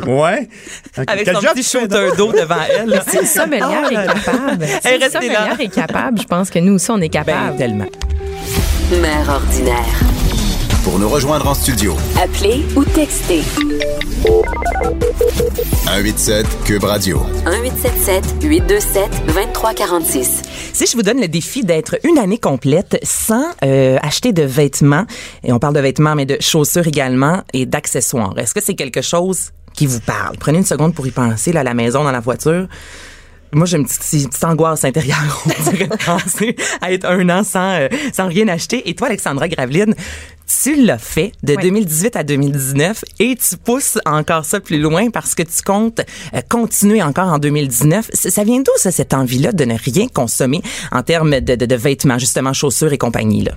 [0.06, 0.48] Ouais.
[1.06, 3.02] Avec Quel son petit d'eau devant elle.
[3.08, 4.66] Si le sommelière est capable.
[4.66, 7.56] Si le sommelière est capable, je pense que nous aussi, on est Ben, capable.
[7.56, 7.86] tellement.
[9.00, 10.00] Mère ordinaire.
[10.84, 13.42] Pour nous rejoindre en studio, Appelez ou textez
[15.84, 17.20] 187 Cube Radio.
[17.46, 20.42] 1877 827 2346.
[20.72, 25.04] Si je vous donne le défi d'être une année complète sans euh, acheter de vêtements,
[25.44, 29.02] et on parle de vêtements, mais de chaussures également et d'accessoires, est-ce que c'est quelque
[29.02, 30.36] chose qui vous parle?
[30.38, 32.66] Prenez une seconde pour y penser, là, à la maison, dans la voiture.
[33.54, 37.28] Moi, j'ai une petite, une petite angoisse intérieure, on dirait, de penser à être un
[37.28, 38.88] an sans, euh, sans rien acheter.
[38.88, 39.94] Et toi, Alexandra Graveline,
[40.64, 41.62] tu l'as fait de Oui.
[41.62, 46.00] 2018 à 2019 et tu pousses encore ça plus loin parce que tu comptes
[46.34, 48.10] euh, continuer encore en 2019.
[48.14, 51.66] Ça ça vient d'où, ça, cette envie-là de ne rien consommer en termes de, de,
[51.66, 53.52] de vêtements, justement, chaussures et compagnie, là?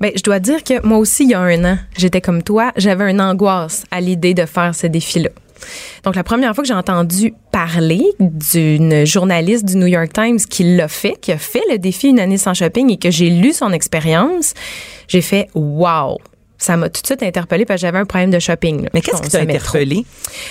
[0.00, 2.72] Ben, je dois dire que moi aussi, il y a un an, j'étais comme toi,
[2.76, 5.30] j'avais une angoisse à l'idée de faire ce défi-là.
[6.04, 10.76] Donc, la première fois que j'ai entendu parler d'une journaliste du New York Times qui
[10.76, 13.52] l'a fait, qui a fait le défi une année sans shopping et que j'ai lu
[13.52, 14.54] son expérience,
[15.08, 16.18] j'ai fait wow.
[16.62, 18.84] Ça m'a tout de suite interpellée parce que j'avais un problème de shopping.
[18.84, 18.90] là.
[18.94, 19.78] Mais qu'est-ce qui t'a consommais trop.
[19.78, 20.04] interpellé?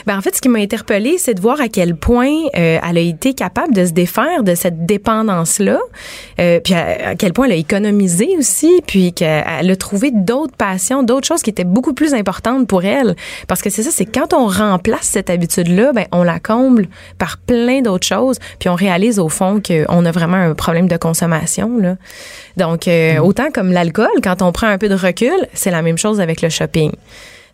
[0.05, 2.97] Ben, en fait, ce qui m'a interpellée, c'est de voir à quel point euh, elle
[2.97, 5.79] a été capable de se défaire de cette dépendance-là,
[6.39, 10.55] euh, puis à, à quel point elle a économisé aussi, puis qu'elle a trouvé d'autres
[10.55, 13.15] passions, d'autres choses qui étaient beaucoup plus importantes pour elle.
[13.47, 17.37] Parce que c'est ça, c'est quand on remplace cette habitude-là, ben on la comble par
[17.37, 21.77] plein d'autres choses, puis on réalise au fond qu'on a vraiment un problème de consommation.
[21.77, 21.95] Là.
[22.57, 25.97] Donc, euh, autant comme l'alcool, quand on prend un peu de recul, c'est la même
[25.97, 26.91] chose avec le shopping.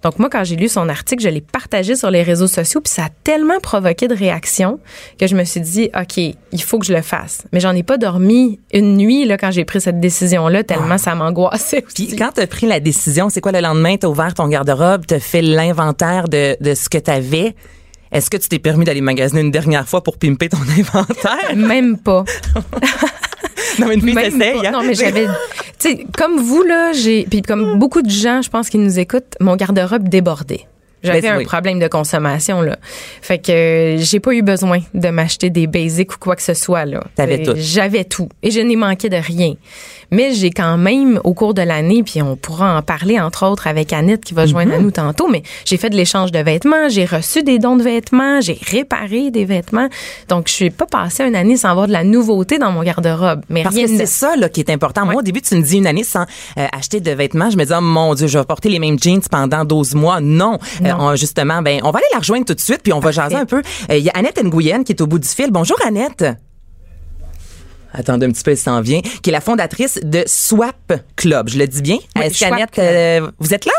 [0.03, 2.91] Donc moi, quand j'ai lu son article, je l'ai partagé sur les réseaux sociaux, puis
[2.91, 4.79] ça a tellement provoqué de réactions
[5.19, 7.43] que je me suis dit, OK, il faut que je le fasse.
[7.51, 11.15] Mais j'en ai pas dormi une nuit là quand j'ai pris cette décision-là, tellement ça
[11.15, 12.07] m'angoissait aussi.
[12.07, 13.97] Puis quand tu as pris la décision, c'est quoi le lendemain?
[13.97, 17.55] Tu as ouvert ton garde-robe, tu as fait l'inventaire de, de ce que tu avais.
[18.11, 21.55] Est-ce que tu t'es permis d'aller magasiner une dernière fois pour pimper ton inventaire?
[21.55, 22.23] Même pas.
[23.79, 24.21] non, mais une fille pas.
[24.67, 24.71] hein?
[24.71, 25.25] Non, mais j'avais.
[25.79, 27.25] Tu sais, comme vous, là, j'ai.
[27.29, 30.61] Puis comme beaucoup de gens, je pense, qui nous écoutent, mon garde-robe débordait.
[31.03, 31.45] J'avais Ben, un oui.
[31.45, 32.75] problème de consommation, là.
[33.21, 36.55] Fait que euh, j'ai pas eu besoin de m'acheter des basics ou quoi que ce
[36.55, 37.03] soit, là.
[37.15, 37.53] T'avais Euh, tout.
[37.55, 38.27] J'avais tout.
[38.41, 39.53] Et je n'ai manqué de rien.
[40.11, 43.67] Mais j'ai quand même, au cours de l'année, puis on pourra en parler, entre autres,
[43.67, 46.89] avec Annette qui va joindre à nous tantôt, mais j'ai fait de l'échange de vêtements,
[46.89, 49.87] j'ai reçu des dons de vêtements, j'ai réparé des vêtements.
[50.29, 53.41] Donc, je suis pas passée une année sans avoir de la nouveauté dans mon garde-robe.
[53.49, 55.05] Mais Parce rien que c'est ça là, qui est important.
[55.05, 56.23] Moi, au début, tu me dis une année sans
[56.57, 57.49] euh, acheter de vêtements.
[57.49, 60.19] Je me dis, oh mon Dieu, je vais porter les mêmes jeans pendant 12 mois.
[60.21, 60.57] Non.
[60.83, 61.15] Euh, Non.
[61.15, 63.45] justement, ben, on va aller la rejoindre tout de suite, puis on va jaser un
[63.45, 63.61] peu.
[63.91, 65.51] Euh, Il y a Annette Nguyen qui est au bout du fil.
[65.51, 66.23] Bonjour, Annette.
[67.93, 69.01] Attendez un petit peu, elle s'en vient.
[69.21, 71.49] Qui est la fondatrice de Swap Club.
[71.49, 71.97] Je le dis bien?
[72.15, 72.85] Oui, Est-ce Swap qu'Annette, Club.
[72.87, 73.71] euh, vous êtes là?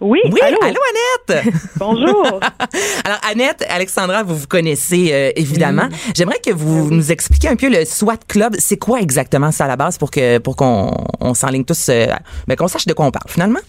[0.00, 0.58] Oui, Oui, allô?
[0.60, 1.44] Annette?
[1.76, 2.26] Bonjour.
[3.04, 5.84] Alors, Annette, Alexandra, vous vous connaissez euh, évidemment.
[5.84, 5.90] Mm.
[6.14, 8.56] J'aimerais que vous nous expliquiez un peu le SWAT Club.
[8.58, 12.06] C'est quoi exactement ça à la base pour que pour qu'on on s'enligne tous, euh,
[12.46, 13.60] ben, qu'on sache de quoi on parle finalement?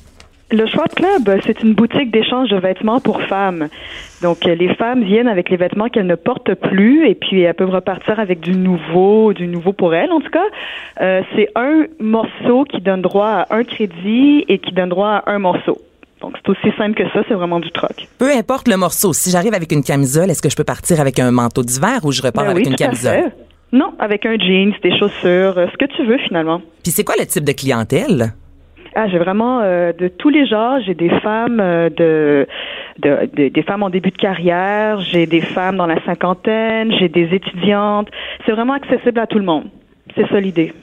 [0.51, 3.67] Le Schwab Club, c'est une boutique d'échange de vêtements pour femmes.
[4.21, 7.55] Donc, euh, les femmes viennent avec les vêtements qu'elles ne portent plus et puis elles
[7.55, 10.43] peuvent repartir avec du nouveau, du nouveau pour elles, en tout cas.
[11.01, 15.31] Euh, c'est un morceau qui donne droit à un crédit et qui donne droit à
[15.31, 15.79] un morceau.
[16.21, 18.07] Donc, c'est aussi simple que ça, c'est vraiment du troc.
[18.19, 19.13] Peu importe le morceau.
[19.13, 22.11] Si j'arrive avec une camisole, est-ce que je peux partir avec un manteau d'hiver ou
[22.11, 23.13] je repars Ben avec oui, une camisole?
[23.23, 23.33] fait.
[23.73, 26.61] Non, avec un jeans, des chaussures, euh, ce que tu veux finalement.
[26.83, 28.33] Puis c'est quoi le type de clientèle?
[28.95, 30.79] Ah, j'ai vraiment euh, de tous les genres.
[30.85, 32.47] J'ai des femmes euh, de,
[32.99, 35.01] de, de- des femmes en début de carrière.
[35.01, 36.91] J'ai des femmes dans la cinquantaine.
[36.97, 38.07] J'ai des étudiantes.
[38.45, 39.65] C'est vraiment accessible à tout le monde.
[40.15, 40.73] C'est ça l'idée.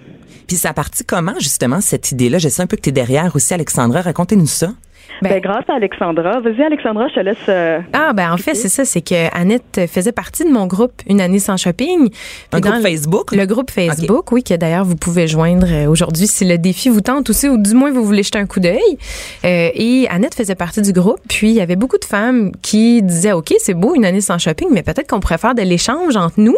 [0.46, 2.38] Puis ça a parti comment justement cette idée-là?
[2.38, 4.02] Je sais un peu que tu es derrière aussi, Alexandra.
[4.02, 4.68] Racontez-nous ça.
[5.20, 6.40] Ben- Ben, grâce à Alexandra.
[6.40, 7.36] Vas-y, Alexandra, je te laisse.
[7.48, 10.92] euh, Ah, ben en fait, c'est ça, c'est que Annette faisait partie de mon groupe
[11.08, 12.08] Une année sans shopping.
[12.52, 13.32] Un dans groupe le- Facebook?
[13.32, 17.00] Le groupe Facebook, oui, que d'ailleurs vous pouvez joindre euh, aujourd'hui si le défi vous
[17.00, 18.80] tente aussi, ou du moins vous voulez jeter un coup d'œil.
[19.44, 23.02] Euh, et Annette faisait partie du groupe, puis il y avait beaucoup de femmes qui
[23.02, 26.16] disaient, OK, c'est beau, une année sans shopping, mais peut-être qu'on pourrait faire de l'échange
[26.16, 26.56] entre nous,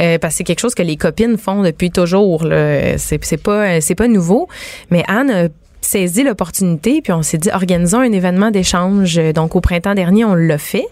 [0.00, 2.44] euh, parce que c'est quelque chose que les copines font depuis toujours.
[2.44, 2.96] là.
[2.98, 4.48] C'est pas, c'est pas nouveau.
[4.90, 5.48] Mais Anne a
[5.80, 9.16] saisi l'opportunité, puis on s'est dit, organisons un événement d'échange.
[9.34, 10.86] Donc, au printemps dernier, on l'a fait.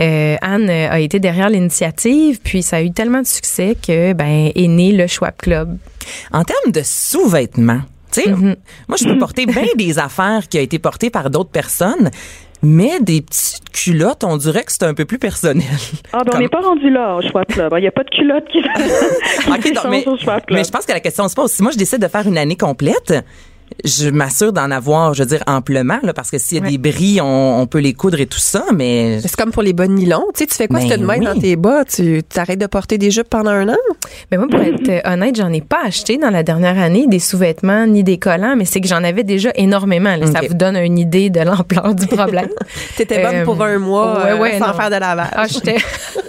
[0.00, 4.12] Euh, Anne euh, a été derrière l'initiative, puis ça a eu tellement de succès que,
[4.12, 5.76] ben, est né le Schwab Club.
[6.32, 7.80] En termes de sous-vêtements,
[8.12, 8.56] tu sais, Mhm.
[8.88, 12.10] moi, je peux porter bien des affaires qui ont été portées par d'autres personnes,
[12.62, 15.64] mais des petites culottes, on dirait que c'est un peu plus personnel.
[16.12, 17.72] Ah, ben, on n'est pas rendu là au Schwab Club.
[17.76, 18.58] Il n'y a pas de culotte qui,
[19.48, 20.58] OK, donc, mais, au Schwab Club.
[20.58, 21.50] mais je pense que la question se pose.
[21.52, 23.14] Si moi, je décide de faire une année complète,
[23.84, 26.70] je m'assure d'en avoir, je veux dire, amplement, là, parce que s'il y a Ouais.
[26.70, 29.20] des bris, on, on peut les coudre et tout ça, mais...
[29.20, 30.24] C'est comme pour les bas de nylon.
[30.34, 31.24] Tu sais, tu fais quoi si Ben t'as de main oui.
[31.24, 31.84] dans tes bas?
[31.84, 33.76] Tu t'arrêtes de porter des jupes pendant un an?
[34.30, 37.18] Mais moi, pour être euh, honnête, j'en ai pas acheté dans la dernière année des
[37.18, 40.16] sous-vêtements ni des collants, mais c'est que j'en avais déjà énormément.
[40.16, 40.26] là.
[40.26, 42.48] Ça vous donne une idée de l'ampleur du problème.
[42.96, 44.74] T'étais bonne Euh, pour un mois ouais, euh, sans non.
[44.74, 45.28] faire de lavage.
[45.32, 45.76] Ah, j'étais.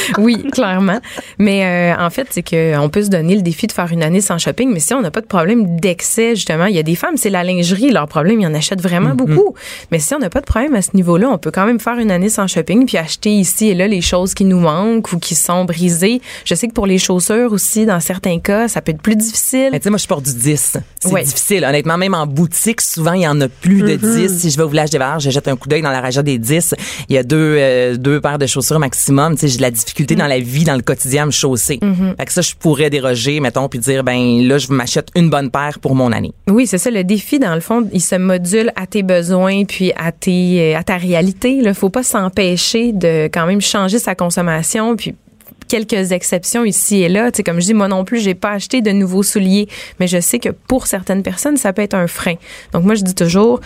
[0.18, 1.00] oui, clairement.
[1.38, 1.64] Mais
[1.96, 4.38] euh, en fait, c'est qu'on peut se donner le défi de faire une année sans
[4.38, 7.16] shopping, mais si on n'a pas de problème d'excès, justement, il y a des femmes,
[7.16, 9.14] c'est la lingerie, leur problème, ils en achètent vraiment Mm-hmm.
[9.34, 9.54] beaucoup.
[9.92, 11.98] Mais si on n'a pas de problème à ce niveau-là, on peut quand même faire
[11.98, 15.18] une année sans shopping puis acheter ici et là les choses qui nous manquent ou
[15.18, 16.20] qui sont brisées.
[16.44, 19.68] Je sais que pour les chaussures aussi, dans certains cas, ça peut être plus difficile.
[19.72, 20.76] Mais tu sais, moi, je porte du 10.
[21.00, 21.22] C'est Ouais.
[21.22, 21.64] difficile.
[21.64, 24.28] Honnêtement, même en boutique, souvent, il y en a plus de Mm-hmm.
[24.28, 24.38] 10.
[24.40, 26.22] Si je vais au village des valeurs, je jette un coup d'œil dans la rangée
[26.22, 26.74] des 10.
[27.08, 29.34] Il y a deux, euh, deux paires de chaussures maximum.
[29.34, 30.14] Tu sais, j'ai de la difficulté Mm.
[30.16, 31.76] dans la vie, dans le quotidien, à me chausser.
[31.76, 32.16] Mm-hmm.
[32.18, 35.50] Fait que ça, je pourrais déroger, mettons, puis dire, ben là, je m'achète une bonne
[35.50, 36.32] paire pour mon année.
[36.48, 36.90] Oui, c'est ça.
[36.90, 40.78] Le défi, dans le fond, il se module à tes besoins puis à tes, euh,
[40.78, 41.60] à ta réalité.
[41.62, 45.14] Il faut pas s'empêcher de quand même changer sa consommation puis
[45.68, 47.30] quelques exceptions ici et là.
[47.30, 49.68] Tu sais, comme je dis, moi non plus, j'ai pas acheté de nouveaux souliers,
[50.00, 52.34] mais je sais que pour certaines personnes, ça peut être un frein.
[52.72, 53.60] Donc moi, je dis toujours,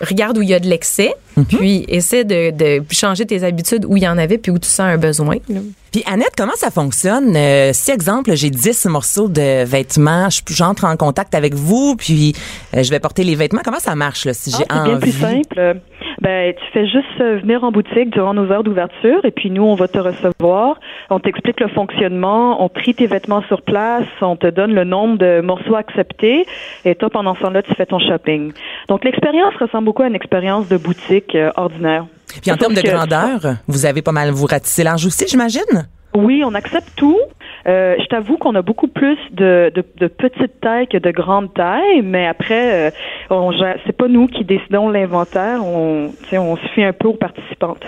[0.00, 1.14] regarde où il y a de l'excès,
[1.48, 4.68] puis essaie de, de changer tes habitudes où il y en avait puis où tu
[4.68, 5.36] sens un besoin.
[5.48, 5.60] là.
[5.92, 7.34] Puis Annette, comment ça fonctionne?
[7.36, 12.34] Euh, si, exemple, j'ai 10 morceaux de vêtements, je- j'entre en contact avec vous, puis
[12.76, 13.62] euh, je vais porter les vêtements.
[13.64, 15.80] Comment ça marche, là, si j'ai Ah, c'est bien plus simple.
[16.20, 19.62] Ben, tu fais juste euh, venir en boutique durant nos heures d'ouverture et puis nous,
[19.62, 20.78] on va te recevoir.
[21.08, 25.16] On t'explique le fonctionnement, on trie tes vêtements sur place, on te donne le nombre
[25.16, 26.46] de morceaux acceptés
[26.84, 28.52] et toi, pendant ce temps-là, tu fais ton shopping.
[28.88, 32.04] Donc, l'expérience ressemble beaucoup à une expérience de boutique euh, ordinaire.
[32.42, 35.88] Puis en termes de grandeur, vous avez pas mal vous ratissé large aussi, j'imagine?
[36.14, 37.18] Oui, on accepte tout.
[37.66, 41.52] Euh, je t'avoue qu'on a beaucoup plus de, de, de petites tailles que de grandes
[41.54, 42.90] tailles, mais après, euh,
[43.30, 43.52] on
[43.86, 45.64] c'est pas nous qui décidons l'inventaire.
[45.64, 47.84] On, on se fie un peu aux participantes.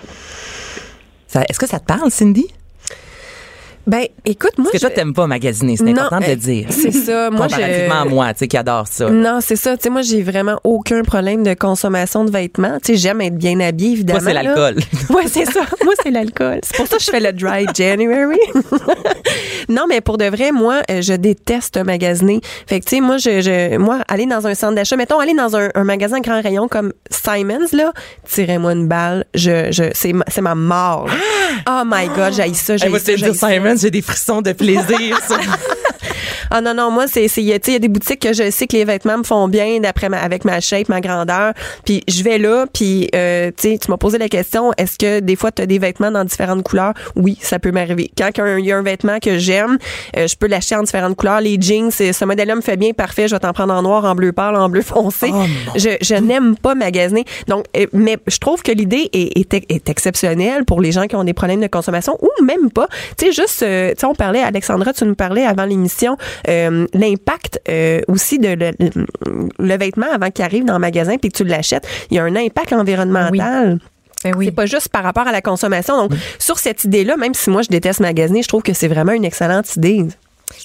[1.26, 2.46] Ça- Est-ce que ça te parle, Cindy?
[3.87, 6.37] Ben, écoute, moi, Parce que toi, je- t'aimes pas magasiner, c'est important de euh, le
[6.37, 6.66] dire.
[6.71, 7.31] c'est ça.
[7.31, 9.11] Moi, je- Comparativement à moi, tu sais, qui adore ça.
[9.11, 9.77] Non, c'est ça.
[9.77, 12.79] Tu sais, moi, j'ai vraiment aucun problème de consommation de vêtements.
[12.85, 14.21] Tu sais, j'aime être bien habillée, évidemment.
[14.21, 14.77] Moi, c'est l'alcool.
[15.11, 15.61] Ouais, c'est ça.
[15.85, 16.61] Moi, c'est l'alcool.
[16.62, 18.38] C'est pour ça que je fais le dry January.
[19.68, 22.40] non, mais pour de vrai, moi, euh, je déteste magasiner.
[22.66, 25.35] Fait que, tu sais, moi, je, je, moi, aller dans un centre d'achat, mettons, aller
[25.35, 27.92] dans un, un magasin grand rayon comme Simons, là,
[28.29, 29.25] tirez-moi une balle.
[29.35, 31.07] Je, je, c'est ma, c'est ma mort.
[31.09, 31.14] là.
[31.68, 33.16] Oh my God, j'ai ça, j'ai Hey, ça,
[33.76, 35.18] j'ai des frissons de plaisir.
[36.50, 38.20] Ah non non moi c'est il y a tu sais, il y a des boutiques
[38.20, 41.00] que je sais que les vêtements me font bien d'après ma, avec ma shape ma
[41.00, 41.52] grandeur.
[41.85, 45.50] Puis je vais là puis euh, tu m'as posé la question est-ce que des fois
[45.52, 46.94] tu as des vêtements dans différentes couleurs?
[47.16, 48.11] Oui ça peut m'arriver.
[48.16, 49.78] Quand il y a un vêtement que j'aime
[50.16, 51.40] euh, je peux l'acheter en différentes couleurs.
[51.40, 53.82] Les jeans c'est ce modèle là me fait bien parfait je vais t'en prendre en
[53.82, 55.30] noir en bleu pâle en bleu foncé.
[55.32, 55.42] Oh,
[55.76, 57.24] je, je n'aime pas magasiner.
[57.48, 61.16] Donc euh, mais je trouve que l'idée est, est, est exceptionnelle pour les gens qui
[61.16, 62.88] ont des problèmes de consommation ou même pas.
[63.18, 66.12] Tu sais juste euh, tu sais on parlait Alexandra tu nous parlais avant l'émission
[66.48, 68.72] euh, l'impact euh, aussi de le,
[69.59, 72.25] le vêtement avant qu'il arrive dans le magasin puis que tu l'achètes il y a
[72.25, 73.79] un impact environnemental.
[74.25, 74.46] Ben oui.
[74.46, 75.96] c'est pas juste par rapport à la consommation.
[75.96, 78.88] Donc sur cette idée là même si moi je déteste magasiner je trouve que c'est
[78.88, 80.07] vraiment une excellente idée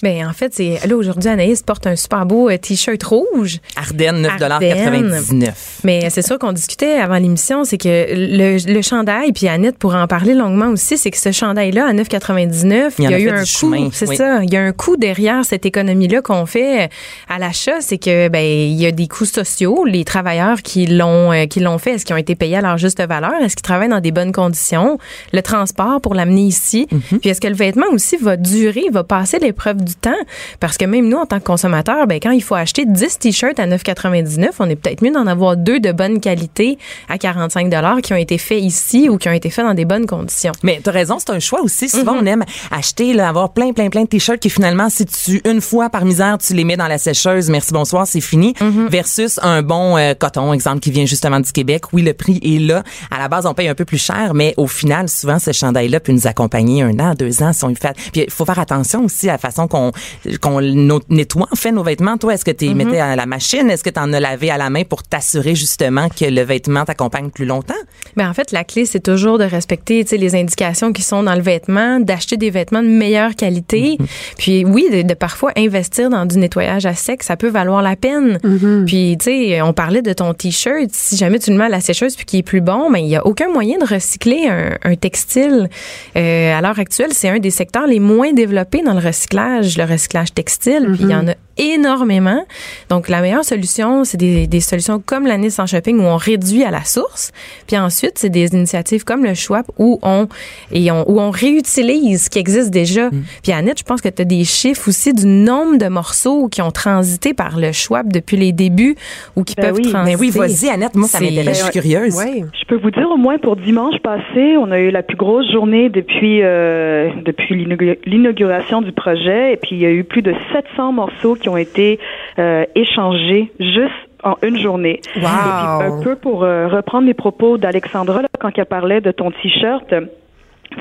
[0.02, 3.60] Ben, en fait, c'est là aujourd'hui Anaïs porte un super beau euh, t-shirt rouge.
[3.76, 5.54] Ardennes, 9,99 Ardennes.
[5.84, 10.00] Mais c'est sûr qu'on discutait avant l'émission, c'est que le, le chandail, puis Annette pourrait
[10.00, 13.30] en parler longuement aussi, c'est que ce chandail-là, à 9,99, Il y a a eu
[13.30, 13.74] un coût.
[13.92, 14.16] C'est oui.
[14.16, 14.44] ça.
[14.44, 16.90] Il y a un coût derrière cette économie-là qu'on fait
[17.30, 19.86] à l'achat, c'est que ben il y a des coûts sociaux.
[19.86, 22.78] Les travailleurs qui l'ont euh, qui l'ont fait, est-ce qu'ils ont été payés à leur
[22.78, 24.98] juste valeur Est-ce qu'ils travaillent dans des bonnes conditions
[25.34, 26.88] Le transport pour l'amener ici.
[26.92, 27.20] Mhm.
[27.20, 30.12] Puis est-ce que le vêtement aussi va durer, va passer l'épreuve du temps
[30.60, 33.60] Parce que même nous, en tant que consommateurs, ben quand il faut acheter 10 t-shirts
[33.60, 36.78] à 9,99, on est peut-être mieux d'en avoir deux de bonne qualité
[37.10, 39.86] à 45 dollars qui ont été faits ici ou qui ont été faits dans des
[39.86, 40.52] bonnes conditions.
[40.64, 41.90] Mais t'as raison, c'est un choix aussi.
[41.90, 42.20] Souvent, Mhm.
[42.22, 45.62] on aime acheter, là, avoir plein, plein, plein de t-shirts qui finalement, si tu, une
[45.62, 48.88] fois par misère, tu les mets dans la sécheuse, merci, bonsoir, c'est fini, Mhm.
[48.90, 51.84] versus un bon euh, coton, exemple, qui vient justement du Québec.
[51.94, 52.84] Oui, le prix est là.
[53.12, 56.00] À la base, on paye un peu plus cher, mais au final, souvent, ce chandail-là
[56.00, 57.96] peut nous accompagner un an, deux ans si on le fait.
[58.12, 60.62] Puis, il faut faire attention aussi à la façon qu'on
[61.10, 62.18] nettoie, en fait, nos vêtements.
[62.18, 63.70] Toi, est-ce que tu les mettais à la machine?
[63.70, 66.86] Est-ce que tu en as lavé à la main pour t'assurer justement que le vêtement
[66.86, 67.74] t'accompagne plus longtemps?
[68.16, 71.42] Ben en fait, la clé, c'est toujours de respecter les indications qui sont dans le
[71.42, 73.98] vêtement, d'acheter des vêtements de meilleure qualité.
[74.38, 77.96] Puis oui, de, de parfois investir dans du nettoyage à sec, ça peut valoir la
[77.96, 78.40] peine.
[78.86, 80.90] Puis, tu sais, on parlait de ton T-shirt.
[80.92, 83.08] Si jamais tu le mets à la sécheuse puis qu'il est plus bon, mais il
[83.08, 85.70] y a aucun moyen de recycler un, un textile.
[86.16, 89.84] Euh, à l'heure actuelle, c'est un des secteurs les moins développés dans le recyclage, le
[89.84, 90.88] recyclage textile.
[90.94, 92.44] Puis il y en a énormément.
[92.90, 96.64] Donc, la meilleure solution, c'est des, des solutions comme l'année sans shopping où on réduit
[96.64, 97.32] à la source.
[97.68, 100.28] Puis ensuite, c'est des initiatives comme le Schwab où on,
[100.72, 103.10] et on, où on réutilise ce qui existe déjà.
[103.10, 103.24] Mm.
[103.44, 106.62] Puis Annette, je pense que tu as des chiffres aussi du nombre de morceaux qui
[106.62, 108.96] ont transité par le Schwab depuis les débuts
[109.36, 109.90] ou qui Ben peuvent oui.
[109.90, 110.16] transiter.
[110.18, 112.16] Mais oui, vas-y, Annette, moi, ça C'est- m'intéresse, je suis curieuse.
[112.18, 112.44] Oui.
[112.60, 115.50] Je peux vous dire au moins pour dimanche passé, on a eu la plus grosse
[115.52, 120.22] journée depuis euh, depuis l'inaugu- l'inauguration du projet et puis il y a eu plus
[120.22, 122.00] de 700 morceaux qui ont été
[122.40, 125.02] euh, échangés juste en une journée.
[125.16, 125.22] Wow.
[125.22, 129.32] Et puis, un peu pour euh, reprendre les propos d'Alexandra quand elle parlait de ton
[129.32, 129.94] t-shirt.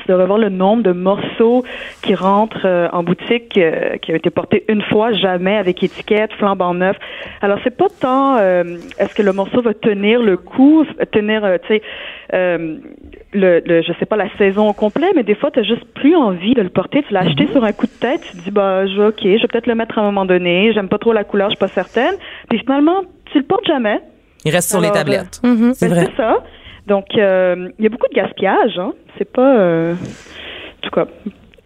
[0.05, 1.63] C'est de revoir le nombre de morceaux
[2.01, 6.31] qui rentrent euh, en boutique, euh, qui ont été portés une fois, jamais avec étiquette,
[6.33, 6.95] flambant neuf.
[7.41, 8.63] Alors c'est pas tant euh,
[8.99, 11.81] est-ce que le morceau va tenir le coup, tenir, euh, tu sais,
[12.33, 12.77] euh,
[13.33, 16.15] le, le, je sais pas la saison au complet, mais des fois t'as juste plus
[16.15, 17.03] envie de le porter.
[17.07, 19.29] Tu l'as acheté sur un coup de tête, tu te dis bah je ok, je
[19.29, 20.71] vais peut-être le mettre à un moment donné.
[20.73, 22.15] J'aime pas trop la couleur, je suis pas certaine.
[22.49, 23.99] Puis finalement tu le portes jamais.
[24.45, 25.41] Il reste sur les tablettes.
[25.43, 25.73] Mhm.
[25.73, 26.05] C'est Ben, vrai.
[26.11, 26.43] C'est ça.
[26.87, 28.77] Donc, euh, il y a beaucoup de gaspillage.
[28.79, 28.93] Hein.
[29.17, 29.57] C'est pas...
[29.59, 31.05] euh, en tout cas,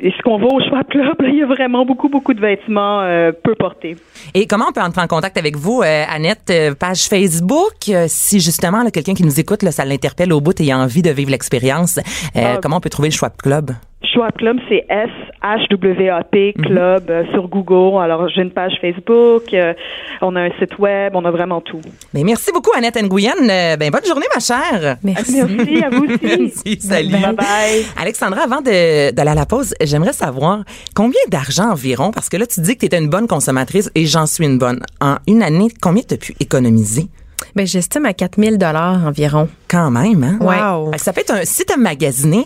[0.03, 2.41] et ce qu'on voit au Schwab Club, là, il y a vraiment beaucoup, beaucoup de
[2.41, 3.97] vêtements euh, peu portés.
[4.33, 6.49] Et comment on peut entrer en contact avec vous, euh, Annette?
[6.49, 10.59] Euh, page Facebook, euh, si justement quelqu'un qui nous écoute, là, ça l'interpelle au bout
[10.59, 11.99] et il a envie de vivre l'expérience,
[12.35, 12.57] euh, Ah.
[12.59, 13.71] comment on peut trouver le Schwab Club?
[14.03, 18.01] Schwab Club, c'est S-H-W-A-P Club euh, sur Google.
[18.01, 19.73] Alors, j'ai une page Facebook, euh,
[20.21, 21.81] on a un site web, on a vraiment tout.
[22.13, 23.33] Ben, merci beaucoup, Annette Nguyen.
[23.49, 24.97] Euh, ben, bonne journée, ma chère.
[25.03, 25.41] Merci.
[25.43, 26.19] Merci à vous aussi.
[26.23, 27.09] Merci, salut.
[27.13, 27.85] Bye-bye.
[28.01, 30.63] Alexandra, avant de- d'aller à la pause, j'aimerais savoir
[30.95, 34.05] combien d'argent environ, parce que là, tu dis que tu étais une bonne consommatrice et
[34.05, 34.81] j'en suis une bonne.
[34.99, 37.05] En une année, combien tu as pu économiser?
[37.55, 39.49] Ben, j'estime à 4000 dollars environ.
[39.67, 40.37] Quand même, hein?
[40.39, 40.91] Wow.
[40.97, 42.45] Ça peut être un, si tu as magasiné,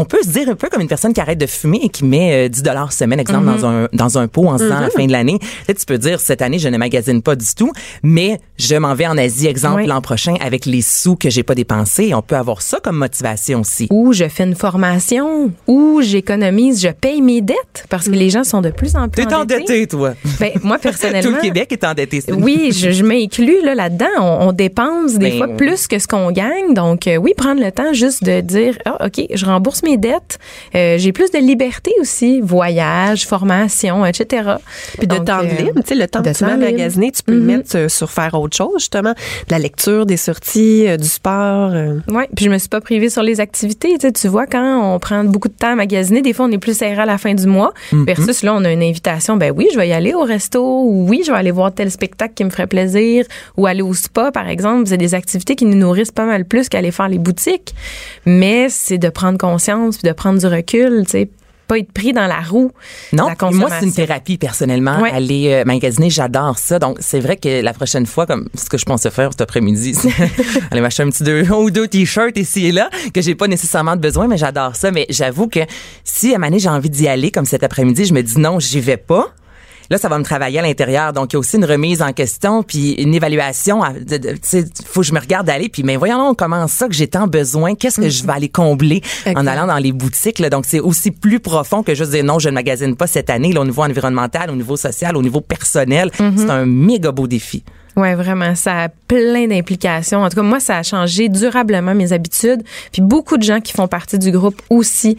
[0.00, 2.04] on peut se dire un peu comme une personne qui arrête de fumer et qui
[2.04, 4.80] met euh, 10 dollars semaine, exemple, dans un dans un pot en se disant à
[4.82, 5.38] la fin de l'année.
[5.66, 7.72] Peut-être tu peux dire cette année je ne magasine pas du tout,
[8.02, 9.86] mais je m'en vais en Asie, exemple Oui.
[9.86, 12.14] l'an prochain avec les sous que j'ai pas dépensés.
[12.14, 13.86] On peut avoir ça comme motivation aussi.
[13.90, 18.44] Ou je fais une formation, ou j'économise, je paye mes dettes parce que les gens
[18.44, 20.14] sont de plus en plus T'es endetté, toi.
[20.40, 21.22] Ben, moi, personnellement.
[21.30, 22.20] Tout le Québec est endetté.
[22.20, 24.06] c'est- Oui, je, je m'inclus là, là-dedans.
[24.20, 26.74] On, on dépense des Ben fois plus que ce qu'on gagne.
[26.74, 30.38] Donc, euh, oui, prendre le temps juste de dire, ah, OK, je rembourse mes dettes.
[30.74, 32.40] Euh, j'ai plus de liberté aussi.
[32.40, 34.54] Voyage, formation, etc.
[34.98, 36.56] Puis de Donc, temps euh, libre, tu sais, le temps de que tu mets à
[36.56, 37.46] magasiner, tu peux le Mhm.
[37.46, 39.12] mettre euh, sur faire autre chose, justement.
[39.12, 41.70] De la lecture, des sorties, euh, du sport.
[41.72, 42.00] euh.
[42.08, 43.90] Oui, puis je me suis pas privée sur les activités.
[43.98, 46.50] Tu, sais, tu vois, quand on prend beaucoup de temps à magasiner, des fois, on
[46.50, 47.72] est plus serré à la fin du mois.
[47.92, 49.36] Versus là, on a une invitation.
[49.36, 50.62] Ben oui, je vais y aller au resto.
[50.82, 53.24] Ou oui, je vais aller voir tel spectacle qui me ferait plaisir.
[53.56, 54.84] Ou aller au spa, par exemple.
[54.86, 57.74] C'est des activités qui nous nourrissent pas mal plus qu'aller faire les boutiques.
[58.24, 59.65] Mais c'est de prendre conscience
[59.98, 61.30] puis de prendre du recul, tu sais.
[61.68, 62.70] Pas être pris dans la roue.
[63.12, 65.00] Non, la moi c'est une thérapie personnellement.
[65.00, 65.10] Ouais.
[65.10, 66.78] Aller euh, magasiner, j'adore ça.
[66.78, 69.94] Donc c'est vrai que la prochaine fois, comme ce que je pensais faire cet après-midi,
[69.94, 70.12] c'est
[70.70, 73.96] aller m'acheter un petit deux ou deux t-shirts ici et là que j'ai pas nécessairement
[73.96, 74.92] de besoin, mais j'adore ça.
[74.92, 75.60] Mais j'avoue que
[76.04, 78.78] si à un j'ai envie d'y aller comme cet après-midi, je me dis non, j'y
[78.78, 79.34] vais pas.
[79.90, 81.12] Là, ça va me travailler à l'intérieur.
[81.12, 83.82] Donc, il y a aussi une remise en question, puis une évaluation.
[84.08, 85.68] Tu sais, faut que je me regarde aller.
[85.68, 87.74] Puis, mais voyons comment ça que j'ai tant besoin?
[87.74, 90.38] Qu'est-ce que je vais aller combler en allant dans les boutiques?
[90.38, 90.50] Là?
[90.50, 93.52] Donc, c'est aussi plus profond que juste dire non, je ne magasine pas cette année.
[93.52, 96.10] Là, au niveau environnemental, au niveau social, au niveau personnel.
[96.36, 97.64] C'est un méga beau défi.
[97.96, 100.22] Ouais, vraiment, ça a plein d'implications.
[100.22, 102.62] En tout cas, moi, ça a changé durablement mes habitudes.
[102.92, 105.16] Puis beaucoup de gens qui font partie du groupe aussi,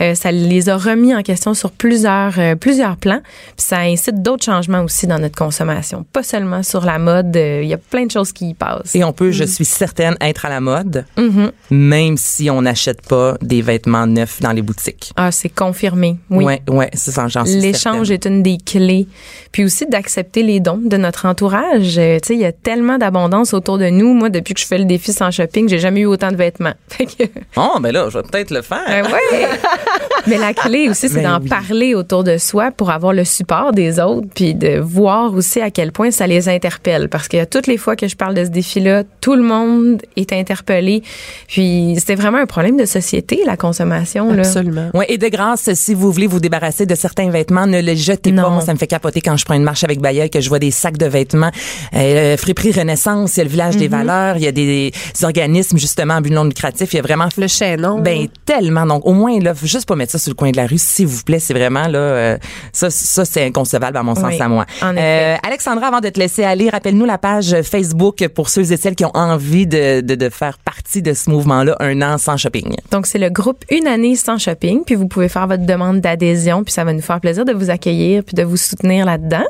[0.00, 3.20] euh, ça les a remis en question sur plusieurs euh, plusieurs plans.
[3.56, 7.36] Puis ça incite d'autres changements aussi dans notre consommation, pas seulement sur la mode.
[7.36, 8.94] euh, Il y a plein de choses qui y passent.
[8.94, 11.50] Et on peut, je suis certaine, être à la mode, Mhm.
[11.70, 15.12] même si on n'achète pas des vêtements neufs dans les boutiques.
[15.16, 16.16] Ah, c'est confirmé.
[16.30, 16.44] Oui.
[16.44, 19.08] Ouais, ouais, c'est ça, j'en suis L'échange est une des clés.
[19.52, 21.98] Puis aussi d'accepter les dons de notre entourage.
[22.20, 24.14] Tu sais, il y a tellement d'abondance autour de nous.
[24.14, 26.74] Moi, depuis que je fais le défi sans shopping, j'ai jamais eu autant de vêtements.
[26.88, 27.24] Fait que,
[27.56, 28.84] Oh, ben là, je vais peut-être le faire.
[28.86, 29.48] Ben ouais.
[30.26, 31.48] Mais la clé aussi, c'est Ben d'en oui.
[31.48, 35.70] parler autour de soi pour avoir le support des autres, puis de voir aussi à
[35.70, 37.08] quel point ça les interpelle.
[37.08, 40.32] Parce que toutes les fois que je parle de ce défi-là, tout le monde est
[40.34, 41.02] interpellé.
[41.48, 44.30] Puis c'était vraiment un problème de société, la consommation.
[44.32, 44.40] Là.
[44.40, 44.90] Absolument.
[44.92, 48.32] Ouais, et de grâce, si vous voulez vous débarrasser de certains vêtements, ne les jetez
[48.32, 48.48] pas.
[48.50, 50.58] Moi, ça me fait capoter quand je prends une marche avec Bayeul que je vois
[50.58, 51.50] des sacs de vêtements.
[51.94, 54.92] Euh, Friperie Renaissance, il y a le village des valeurs, il y a des,
[55.22, 56.92] organismes justement à but non lucratif.
[56.92, 58.00] Il y a vraiment Le chaînon.
[58.00, 58.86] ben tellement.
[58.86, 60.78] Donc au moins là, faut juste pas mettre ça sur le coin de la rue,
[60.78, 61.38] s'il vous plaît.
[61.38, 62.38] C'est vraiment là, euh,
[62.72, 64.66] ça, ça c'est inconcevable à mon sens Oui, à moi.
[64.82, 65.00] en effet.
[65.00, 68.94] Euh, Alexandra, avant de te laisser aller, rappelle-nous la page Facebook pour ceux et celles
[68.94, 72.74] qui ont envie de, de, de faire partie de ce mouvement-là, un an sans shopping.
[72.90, 74.82] Donc, c'est le groupe Une année sans shopping.
[74.84, 76.64] Puis, vous pouvez faire votre demande d'adhésion.
[76.64, 79.44] Puis, ça va nous faire plaisir de vous accueillir puis de vous soutenir là-dedans.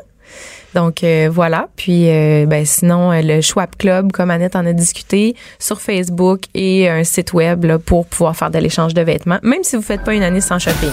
[0.73, 1.67] Donc euh, voilà.
[1.75, 6.41] Puis euh, ben, sinon, euh, le Schwab Club, comme Annette en a discuté, sur Facebook
[6.53, 9.81] et un site web là, pour pouvoir faire de l'échange de vêtements, même si vous
[9.81, 10.91] faites pas une année sans shopping.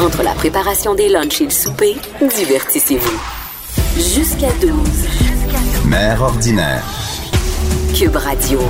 [0.00, 3.20] Entre la préparation des lunchs et le souper, divertissez-vous.
[3.96, 4.70] Jusqu'à 12.
[5.86, 6.84] Mère ordinaire.
[7.94, 8.60] Cube Radio.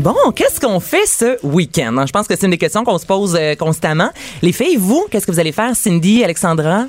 [0.00, 2.04] Bon, qu'est-ce qu'on fait ce week-end?
[2.06, 4.08] Je pense que c'est une des questions qu'on se pose euh, constamment.
[4.40, 5.76] Les filles, vous, qu'est-ce que vous allez faire?
[5.76, 6.86] Cindy, Alexandra?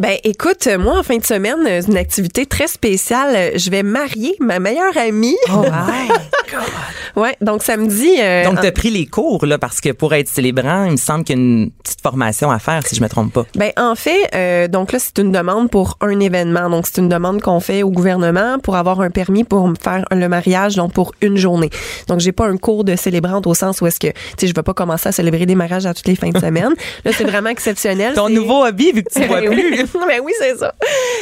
[0.00, 3.52] Ben, écoute, moi, en fin de semaine, euh, une activité très spéciale.
[3.56, 5.36] Je vais marier ma meilleure amie.
[5.52, 5.62] Oh,
[7.16, 8.16] my ouais, donc samedi.
[8.20, 10.92] euh, Donc, en- tu as pris les cours, là, parce que pour être célébrant, il
[10.92, 13.44] me semble qu'il y a une petite formation à faire, si je me trompe pas.
[13.54, 16.68] Ben en fait, euh, donc là c'est une demande pour un événement.
[16.68, 20.04] Donc c'est une demande qu'on fait au gouvernement pour avoir un permis pour me faire
[20.10, 21.70] le mariage donc pour une journée.
[22.08, 24.54] Donc j'ai pas un cours de célébrante au sens où est-ce que tu sais je
[24.54, 26.74] vais pas commencer à célébrer des mariages à toutes les fins de semaine.
[27.04, 28.14] Là c'est vraiment exceptionnel.
[28.14, 29.82] Ton nouveau hobby, vu que tu vois Ben plus.
[29.82, 29.84] oui.
[30.08, 30.74] ben oui, c'est ça.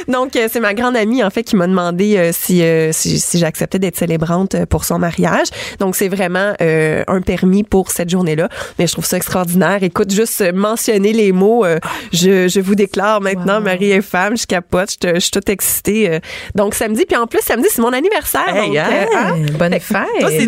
[0.08, 3.18] Donc, euh, c'est ma grande amie, en fait, qui m'a demandé euh, si, euh, si,
[3.20, 5.46] si j'acceptais d'être célébrante euh, pour son mariage.
[5.78, 8.48] Donc, c'est vraiment euh, un permis pour cette journée-là.
[8.78, 9.82] Mais je trouve ça extraordinaire.
[9.82, 11.78] Écoute, juste mentionner les mots, euh,
[12.12, 15.48] je, je vous déclare maintenant, Marie est femme, je capote, je, te- je suis toute
[15.48, 16.10] excitée.
[16.10, 16.18] euh.
[16.54, 18.54] donc, samedi, puis en plus, samedi, c'est mon anniversaire.
[18.54, 19.06] Hey, donc, hein?
[19.16, 19.36] hein?
[19.58, 19.98] Bonne fête.
[20.20, 20.46] Toi, c'est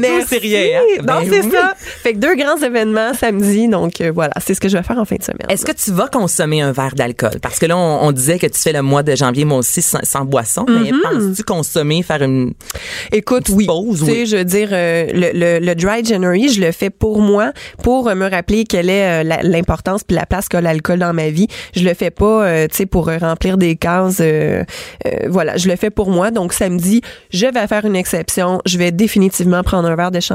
[0.50, 1.02] sérieux, hein?
[1.04, 1.50] Ben c'est oui.
[1.52, 1.74] ça.
[1.76, 3.68] Fait que deux grands événements samedi.
[3.68, 5.46] Donc, euh, voilà, c'est ce que je vais faire en fin de semaine.
[5.48, 7.38] Est-ce que tu vas consommer un verre d'alcool?
[7.42, 9.82] Parce que là, on, on disait que tu fais le mois de janvier, moi aussi,
[9.82, 10.64] sans, sans boisson.
[10.68, 11.00] Mais Mm-hmm.
[11.02, 12.52] penses-tu consommer, faire une...
[13.10, 13.66] Écoute, oui.
[13.66, 16.90] pause, tu sais, je veux dire, euh, le, le, le dry January, je le fais
[16.90, 20.98] pour moi, pour euh, me rappeler quelle est la- l'importance puis la place qu'a l'alcool
[20.98, 21.46] dans ma vie.
[21.74, 24.20] Je le fais pas, euh, tu sais, pour remplir des cases.
[25.28, 26.30] voilà, je le fais pour moi.
[26.30, 27.00] Donc samedi,
[27.32, 28.60] je vais faire une exception.
[28.66, 30.33] Je vais définitivement prendre un verre de champagne,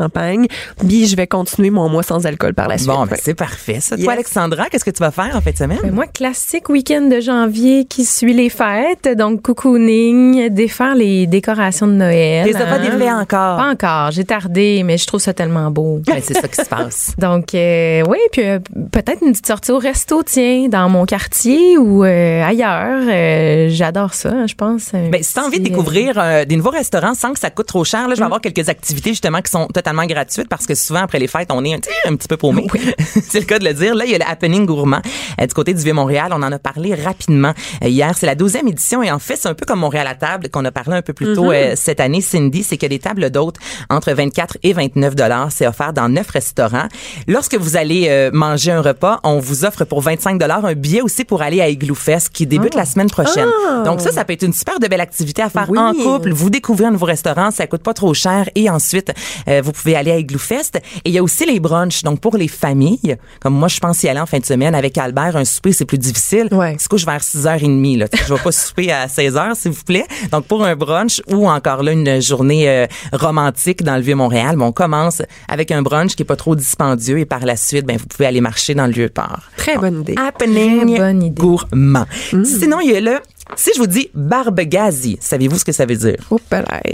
[0.80, 2.90] puis je vais continuer mon mois sans alcool par la suite.
[2.90, 3.96] Bon, ben, c'est parfait, ça.
[3.96, 4.06] Yes.
[4.06, 5.80] Toi, Alexandra, qu'est-ce que tu vas faire en fin de semaine?
[5.82, 9.10] Ben, moi, classique week-end de janvier qui suit les fêtes.
[9.18, 12.46] Donc, cocooning, défaire les décorations de Noël.
[12.46, 12.80] Les pas hein?
[12.80, 13.58] défait encore?
[13.58, 14.12] Pas encore.
[14.12, 16.02] J'ai tardé, mais je trouve ça tellement beau.
[16.10, 17.14] Ben, c'est ça qui se passe.
[17.20, 18.58] Donc, euh, oui, puis euh,
[18.92, 23.04] peut-être une petite sortie au resto, tiens, dans mon quartier ou euh, ailleurs.
[23.08, 24.92] Euh, J'adore ça, hein, je pense.
[24.92, 27.84] Ben, si t'as envie de découvrir euh, des nouveaux restaurants sans que ça coûte trop
[27.84, 31.02] cher, là, je vais avoir quelques activités justement qui sont totalement gratuites parce que souvent
[31.02, 32.68] après les fêtes, on est un, petit peu paumé.
[33.30, 33.96] c'est le cas de le dire.
[33.96, 35.02] Là, il y a le Happening Gourmand
[35.40, 36.32] euh, du côté du Vieux-Montréal.
[36.32, 38.16] On en a parlé rapidement euh, hier.
[38.18, 40.66] C'est la 12e édition et en fait, c'est un peu comme Montréal à table qu'on
[40.66, 42.64] a parlé un peu plus tôt euh, cette année, Cindy.
[42.64, 43.58] C'est que des tables d'hôtes
[43.90, 45.52] entre 24 et 29 dollars.
[45.52, 46.88] C'est offert dans neuf restaurants.
[47.28, 51.26] Lorsque vous allez manger un repas, on vous offre pour 25 dollars un billet aussi
[51.26, 53.50] pour aller à Igloo Fest qui débute la semaine prochaine.
[53.86, 55.80] Donc ça, ça peut être une super de belle activité à faire Oui.
[55.80, 56.32] en couple.
[56.32, 59.12] Vous découvrez un nouveau restaurant, ça coûte pas trop cher et ensuite
[59.48, 60.78] euh, vous pouvez aller à Igloo Fest.
[61.06, 62.04] Et il y a aussi les brunchs.
[62.04, 64.98] Donc pour les familles, comme moi je pense y aller en fin de semaine avec
[64.98, 66.48] Albert, un souper c'est plus difficile.
[66.52, 66.78] Ouais.
[66.80, 68.08] Se couche vers 6h30 là.
[68.28, 70.06] Je vais pas souper à 16h s'il vous plaît.
[70.32, 74.56] Donc pour un brunch ou encore là une journée euh, romantique dans le vieux Montréal,
[74.56, 77.86] bon, on commence avec un brunch qui est pas trop dispendieux et par la suite
[77.86, 79.42] ben vous pouvez aller marcher dans le vieux port.
[79.58, 80.16] Très bonne idée.
[80.18, 81.42] Happening Très bonne idée.
[81.42, 82.06] gourmand.
[82.44, 83.20] Sinon, il y a le,
[83.56, 86.18] si je vous dis barbe gazi, savez-vous ce que ça veut dire?
[86.30, 86.40] Oh.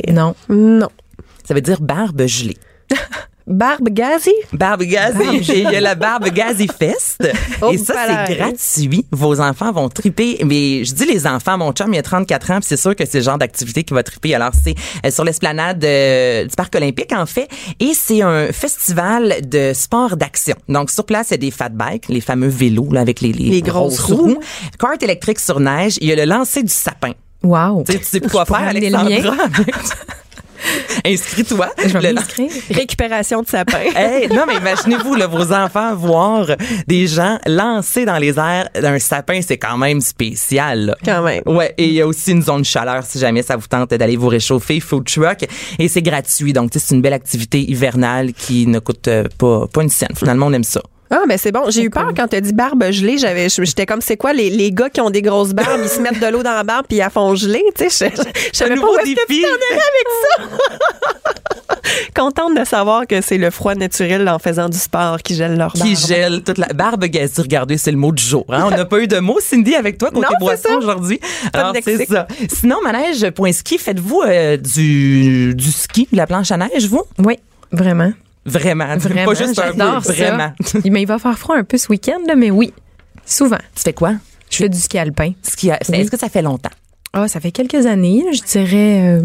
[0.09, 0.35] Non.
[0.49, 0.89] Non.
[1.47, 2.57] Ça veut dire barbe gelée.
[3.47, 4.33] Barbe gazi?
[4.53, 5.53] Barbe gazi.
[5.53, 7.21] Il y a la barbe gazi fest.
[7.61, 7.93] Oh, et ça,
[8.27, 9.05] c'est gratuit.
[9.11, 10.39] Vos enfants vont triper.
[10.43, 13.05] Mais je dis les enfants, mon chum, il a 34 ans, puis c'est sûr que
[13.05, 14.35] c'est le genre d'activité qui va triper.
[14.35, 14.75] Alors, c'est
[15.05, 17.47] euh, sur l'esplanade euh, du Parc olympique, en fait.
[17.79, 20.55] Et c'est un festival de sport d'action.
[20.67, 23.31] Donc, sur place, il y a des fat bikes, les fameux vélos, là, avec les,
[23.31, 24.39] les, Les grosses roues.
[24.79, 25.97] Carte électrique sur neige.
[26.01, 27.13] Il y a le lancer du sapin.
[27.41, 27.83] Wow.
[27.85, 29.07] Tu sais, tu sais quoi faire, Alexandra?
[31.05, 31.69] Inscris-toi.
[31.85, 32.49] Je vais m'inscrire.
[32.71, 33.77] Récupération de sapin.
[33.95, 36.47] Hey, non, mais imaginez-vous, là, vos enfants voir
[36.87, 40.87] des gens lancer dans les airs d'un sapin, c'est quand même spécial.
[40.87, 40.97] là.
[41.03, 41.41] Quand même.
[41.45, 44.17] Ouais, et il y a aussi une zone chaleur si jamais ça vous tente d'aller
[44.17, 45.45] vous réchauffer, food truck,
[45.79, 46.53] et c'est gratuit.
[46.53, 50.09] Donc, c'est une belle activité hivernale qui ne coûte euh, pas, pas une scène.
[50.15, 50.81] Finalement, on aime ça.
[51.17, 51.69] Ah, mais c'est bon.
[51.69, 53.17] J'ai eu peur quand t'as dit barbe gelée.
[53.17, 56.01] J'avais, j'étais comme, c'est quoi, les, les gars qui ont des grosses barbes, ils se
[56.01, 58.11] mettent de l'eau dans la barbe puis ils la font geler, tu sais.
[58.15, 59.41] Je, je, je savais Un pas où est-ce que tu défi.
[59.43, 61.31] t'en allais avec ça.
[62.15, 65.71] Contente de savoir que c'est le froid naturel en faisant du sport qui gèle leur
[65.73, 65.87] barbe.
[65.87, 67.41] Qui gèle toute la barbe gazie.
[67.41, 68.45] Regardez, c'est le mot du jour.
[68.49, 68.63] hein.
[68.67, 70.77] On n'a pas eu de mots, Cindy, avec toi, côté boisson ça.
[70.77, 71.19] aujourd'hui.
[71.53, 72.27] Alors, c'est ça.
[72.51, 77.03] Sinon, manège.ski, faites-vous euh, du, du ski, de la planche à neige, vous?
[77.23, 77.37] Oui,
[77.71, 78.11] vraiment.
[78.45, 78.95] Vraiment.
[78.97, 79.25] Vraiment.
[79.25, 80.13] Pas juste un peu, ça.
[80.13, 80.51] vraiment.
[80.85, 82.73] Mais il va faire froid un peu ce week-end, là, mais oui,
[83.25, 83.57] souvent.
[83.75, 84.13] Tu fais quoi?
[84.51, 85.31] Je fais du ski alpin.
[85.41, 85.97] Ski à- Oui.
[85.99, 86.69] Est-ce que ça fait longtemps?
[87.13, 89.21] Ah, ça fait quelques années, là, je dirais euh,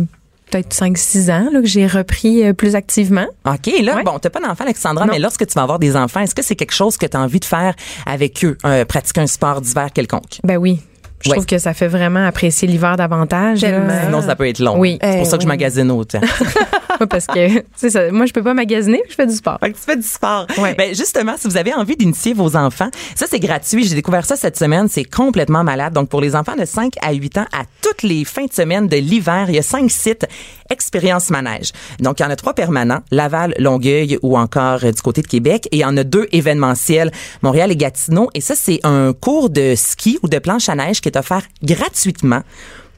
[0.50, 3.26] peut-être 5-6 ans là, que j'ai repris euh, plus activement.
[3.44, 4.02] OK, là, Ouais.
[4.04, 5.12] bon, t'as pas d'enfant, Alexandra, Non.
[5.12, 7.20] mais lorsque tu vas avoir des enfants, est-ce que c'est quelque chose que tu as
[7.20, 7.74] envie de faire
[8.06, 10.38] avec eux, euh, pratiquer un sport d'hiver quelconque?
[10.44, 10.80] Ben oui.
[11.22, 11.36] Je Ouais.
[11.36, 13.60] trouve que ça fait vraiment apprécier l'hiver davantage.
[13.62, 13.70] là.
[13.70, 13.92] Tellement.
[14.06, 14.78] Sinon, ça peut être long.
[14.78, 14.98] Oui.
[15.02, 15.52] C'est pour Eh ça que je oui.
[15.52, 16.20] magasine autant.
[17.10, 18.10] Parce que c'est ça.
[18.10, 19.58] Moi, je peux pas magasiner, je fais du sport.
[19.60, 20.46] Fait que tu fais du sport.
[20.58, 20.74] Ouais.
[20.74, 23.84] Ben justement, si vous avez envie d'initier vos enfants, ça c'est gratuit.
[23.86, 24.86] J'ai découvert ça cette semaine.
[24.88, 25.92] C'est complètement malade.
[25.94, 28.86] Donc pour les enfants de 5 à 8 ans, à toutes les fins de semaine
[28.86, 30.26] de l'hiver, il y a cinq sites
[30.70, 31.72] Expérience Manège.
[32.00, 35.26] Donc il y en a trois permanents, Laval, Longueuil ou encore euh, du côté de
[35.26, 35.68] Québec.
[35.72, 37.10] Et il y en a deux événementiels,
[37.42, 38.30] Montréal et Gatineau.
[38.34, 41.42] Et ça c'est un cours de ski ou de planche à neige qui est offert
[41.62, 42.42] gratuitement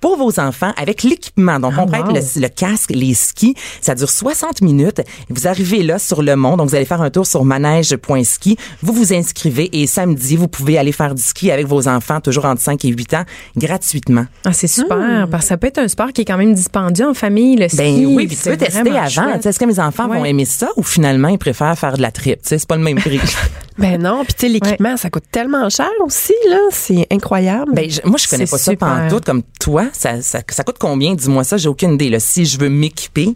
[0.02, 1.58] pour vos enfants avec l'équipement.
[1.58, 2.12] Donc, Ah, on prête wow.
[2.12, 3.54] le, le casque, les skis.
[3.80, 5.00] Ça dure 60 minutes.
[5.30, 6.58] Vous arrivez là sur le mont.
[6.58, 8.56] Donc, vous allez faire un tour sur manège.ski.
[8.82, 12.44] Vous vous inscrivez et samedi, vous pouvez aller faire du ski avec vos enfants, toujours
[12.44, 13.24] entre 5 et 8 ans,
[13.56, 14.26] gratuitement.
[14.44, 17.06] Ah, c'est super, parce que ça peut être un sport qui est quand même dispendieux
[17.06, 17.76] en famille, le ski.
[17.76, 19.08] Ben oui, puis tu peux tester avant.
[19.08, 19.36] chouette.
[19.36, 22.02] Tu sais, Est-ce que mes enfants vont aimer ça ou finalement ils préfèrent faire de
[22.02, 22.42] la trip?
[22.42, 23.20] Tu sais, c'est pas le même prix.
[23.78, 26.58] Ben non, puis tu sais, l'équipement, ça coûte tellement cher aussi, là.
[26.70, 27.72] C'est incroyable.
[27.72, 28.86] Ben, je- moi, je connais pas ça super.
[29.08, 29.84] pantoute comme toi.
[29.92, 31.14] Ça, ça, ça coûte combien?
[31.14, 32.10] Dis-moi ça, j'ai aucune idée.
[32.10, 32.20] Là.
[32.20, 33.34] Si je veux m'équiper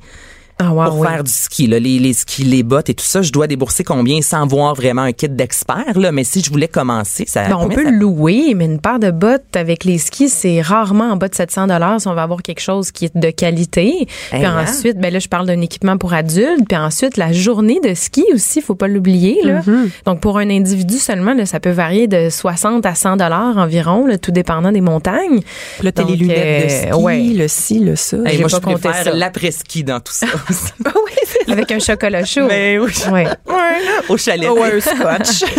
[0.59, 1.07] Ah, wow, pour oui.
[1.09, 3.85] faire du ski, là, les, les skis, les bottes et tout ça, je dois débourser
[3.85, 5.99] combien sans voir vraiment un kit d'expert.
[5.99, 6.13] Là?
[6.13, 8.99] Mais si je voulais commencer, ça Ben, on peut ça- le louer, mais une paire
[8.99, 12.23] de bottes avec les skis, c'est rarement en bas de 700 dollars si on va
[12.23, 14.07] avoir quelque chose qui est de qualité.
[14.31, 14.65] Puis hein?
[14.67, 16.67] ensuite, ben là, je parle d'un équipement pour adultes.
[16.67, 19.39] Puis ensuite, la journée de ski aussi, faut pas l'oublier.
[19.45, 19.61] là.
[19.61, 19.91] Mm-hmm.
[20.07, 24.07] Donc, pour un individu seulement, là, ça peut varier de 60 à 100 dollars environ,
[24.07, 25.41] là, tout dépendant des montagnes.
[25.77, 27.23] Puis là, t'as les lunettes de euh, ski, ouais.
[27.35, 28.17] le ci, le ça.
[28.25, 30.27] Hey, moi, pas je préfère l'après-ski dans tout ça.
[31.49, 32.47] Avec un chocolat chaud.
[32.49, 32.93] Mais oui.
[33.11, 33.27] Ouais.
[34.09, 34.49] Au chalet.
[34.51, 35.45] Oh, un scotch.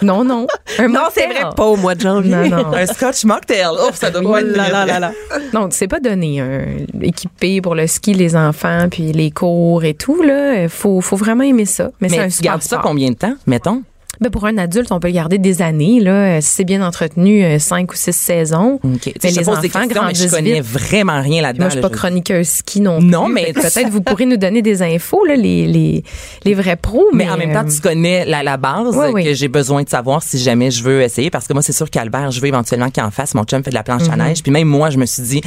[0.00, 0.46] Non, non.
[0.78, 1.42] Un non, c'est mocktail.
[1.42, 2.30] vrai, pas au mois de janvier.
[2.30, 2.72] Non, non.
[2.72, 3.66] Un scotch mocktail.
[3.72, 5.12] Oh, ça doit Oh pas être là là là là.
[5.52, 6.66] Donc, c'est pas donné un
[7.02, 10.22] équipé pour le ski, les enfants, puis les cours et tout.
[10.22, 11.90] Là, faut, faut vraiment aimer ça.
[12.00, 13.82] Mais, c'est un tu gardes ça combien de temps, mettons?
[14.20, 16.00] Ben, pour un adulte, on peut le garder des années.
[16.00, 18.80] Là, si c'est bien entretenu, euh, cinq ou six saisons.
[18.82, 19.00] OK.
[19.00, 20.64] Tu sais, Mais les enfants questions, mais je connais vite.
[20.64, 21.64] vraiment rien là-dedans.
[21.64, 23.34] Moi, je suis pas chroniqueuse ski non Non, plus.
[23.34, 26.02] mais- Fait que Peut-être vous pourrez nous donner des infos, là, les, les,
[26.44, 27.04] les vrais pros.
[27.12, 29.24] Mais, Mais en même temps, euh, tu connais la, la base Oui, oui.
[29.24, 31.30] que j'ai besoin de savoir si jamais je veux essayer.
[31.30, 33.34] Parce que moi, c'est sûr qu'Albert, je veux éventuellement qu'il en fasse.
[33.34, 34.24] Mon chum fait de la planche à Mhm.
[34.26, 34.42] neige.
[34.42, 35.40] Puis même moi, je me suis dit,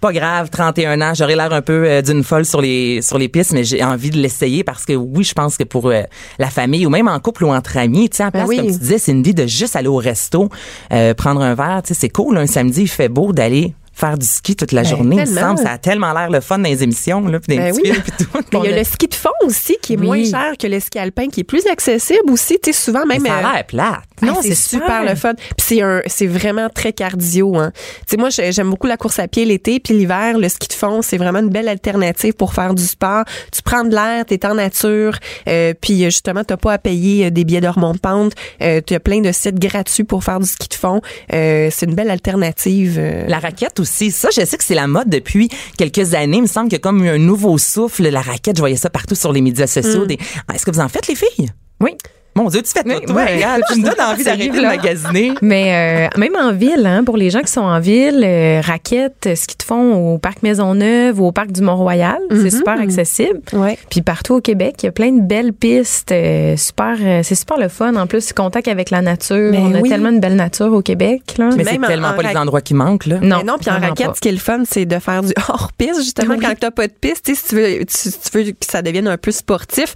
[0.00, 3.28] pas grave, 31 ans, j'aurais l'air un peu euh, d'une folle sur les sur les
[3.28, 6.02] pistes, mais j'ai envie de l'essayer parce que oui, je pense que pour euh,
[6.38, 8.56] la famille ou même en couple ou entre amis, tu sais, à Ben place, oui.
[8.56, 10.48] comme tu disais, Cindy, de juste aller au resto,
[10.92, 12.38] euh, prendre un verre, tu sais, c'est cool.
[12.38, 15.16] Un samedi, il fait beau d'aller faire du ski toute la Ben, journée.
[15.24, 17.62] Il me semble, ça a tellement l'air le fun dans les émissions, là, puis dans
[17.64, 17.92] les Ben oui.
[18.02, 18.30] puis tout.
[18.52, 20.06] Mais il y a le ski de fond aussi qui est Oui.
[20.06, 22.58] moins cher que le ski alpin, qui est plus accessible aussi.
[22.62, 23.22] Tu sais, souvent même.
[23.22, 24.00] Mais ça euh, a l'air plate.
[24.22, 25.34] Non, Ah, c'est c'est super le fun.
[25.34, 27.56] Puis c'est un, c'est vraiment très cardio.
[27.56, 27.72] Hein.
[27.74, 30.68] Tu sais, moi, j'ai- j'aime beaucoup la course à pied l'été, puis l'hiver, le ski
[30.68, 33.24] de fond, c'est vraiment une belle alternative pour faire du sport.
[33.52, 35.16] Tu prends de l'air, t'es en nature,
[35.48, 38.32] euh, puis euh, justement, t'as pas à payer euh, des billets de remonte-pente.
[38.62, 41.00] Euh, tu as plein de sites gratuits pour faire du ski de fond.
[41.32, 42.96] Euh, c'est une belle alternative.
[42.98, 43.24] euh.
[43.26, 46.38] La raquette aussi, ça, je sais que c'est la mode depuis quelques années.
[46.38, 48.08] Il me semble qu'il y a comme eu un nouveau souffle.
[48.08, 50.06] La raquette, je voyais ça partout sur les médias sociaux.
[50.06, 50.18] Des...
[50.48, 51.50] Ah, Est-ce que vous en faites, les filles?
[51.80, 51.96] Oui.
[52.36, 53.16] Mon Dieu, tu fais tout, toi.
[53.16, 53.34] ouais.
[53.34, 55.32] regarde, tu me donnes envie d'arrêter de magasiner.
[55.42, 59.26] Mais euh, même en ville, hein, pour les gens qui sont en ville, euh, raquettes,
[59.26, 63.40] euh, ski de fond au parc Maisonneuve ou au parc du Mont-Royal, c'est super accessible.
[63.52, 63.76] Ouais.
[63.90, 67.34] Puis partout au Québec, il y a plein de belles pistes, euh, super, euh, c'est
[67.34, 67.94] super le fun.
[67.96, 69.50] En plus, contact avec la nature.
[69.50, 71.34] Ben On a tellement de belle nature au Québec.
[71.36, 71.50] Là.
[71.56, 73.18] Mais c'est tellement en pas les endroits qui manquent, là.
[73.20, 75.32] Non, Mais non, puis en raquette, ce qui est le fun, c'est de faire du
[75.48, 76.40] hors-piste, justement, Oui.
[76.40, 77.24] quand t'as pas de piste.
[77.26, 79.94] Tu sais, si tu veux, tu, tu veux que ça devienne un peu sportif,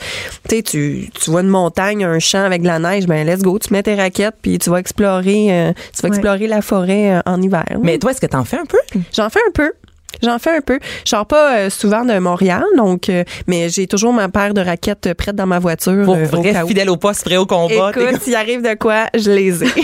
[0.48, 3.82] tu vois une montagne, un champ avec de la neige, ben let's go, tu mets
[3.82, 6.16] tes raquettes, puis tu vas explorer, euh, tu vas Ouais.
[6.16, 7.64] explorer la forêt euh, en hiver.
[7.82, 8.78] Mais toi, est-ce que t'en fais un peu?
[9.14, 9.72] J'en fais un peu.
[10.22, 10.78] J'en fais un peu.
[11.04, 14.60] Je sors pas euh, souvent de Montréal, donc, euh, mais j'ai toujours ma paire de
[14.60, 16.04] raquettes euh, prête dans ma voiture.
[16.04, 17.90] Pour euh, au vrai, fidèle au poste, prêt au combat.
[17.94, 19.68] Écoute, s'il arrive de quoi, je les ai.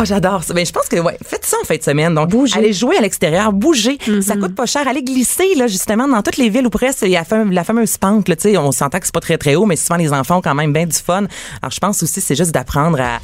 [0.00, 0.52] Oh, j'adore ça.
[0.54, 2.14] Ben, je pense que, ouais, faites ça en fin de semaine.
[2.14, 2.58] Donc, Bouger.
[2.58, 3.96] allez jouer à l'extérieur, bouger.
[3.96, 4.22] Mm-hmm.
[4.22, 4.86] Ça coûte pas cher.
[4.86, 7.50] Allez glisser, là, justement, dans toutes les villes où presque, il y a la fame-
[7.52, 9.76] la fameuse pente, là, tu sais, on s'entend que c'est pas très, très haut, mais
[9.76, 11.24] souvent, les enfants ont quand même bien du fun.
[11.62, 13.20] Alors, je pense aussi, c'est juste d'apprendre à,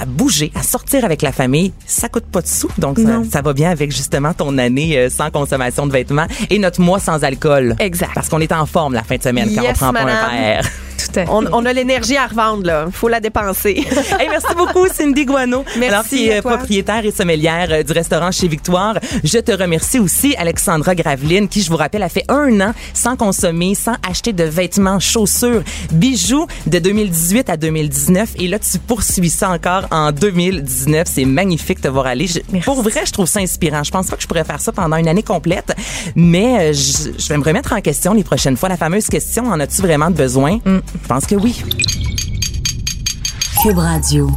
[0.00, 1.72] à bouger, à sortir avec la famille.
[1.86, 2.68] Ça coûte pas de sous.
[2.78, 6.58] Donc, ça, ça va bien avec, justement, ton année euh, sans consommation de vêtements et
[6.58, 7.76] notre mois sans alcool.
[7.78, 8.12] Exact.
[8.14, 10.70] Parce qu'on est en forme la fin de semaine quand on prend pas un verre.
[11.06, 11.30] Tout à fait.
[11.30, 12.86] On, on a l'énergie à revendre, là.
[12.92, 13.84] Faut la dépenser.
[14.18, 15.64] Hey, merci beaucoup, Cindy Guano.
[15.78, 16.56] Merci Alors, qui est toi?
[16.58, 18.98] propriétaire et sommelière euh, du restaurant chez Victoire.
[19.24, 23.16] Je te remercie aussi, Alexandra Graveline, qui, je vous rappelle, a fait un an sans
[23.16, 28.30] consommer, sans acheter de vêtements, chaussures, bijoux de 2018 à 2019.
[28.38, 31.06] Et là, tu poursuis ça encore en 2019.
[31.10, 32.26] C'est magnifique de te voir aller.
[32.26, 33.82] Je- pour vrai, je trouve ça inspirant.
[33.82, 35.74] Je pense pas que je pourrais faire ça pendant une année complète,
[36.14, 38.68] mais euh, je, je vais me remettre en question les prochaines fois.
[38.68, 40.58] La fameuse question, en as-tu vraiment besoin?
[40.92, 41.62] Je pense que oui.
[43.62, 44.30] Cube Radio.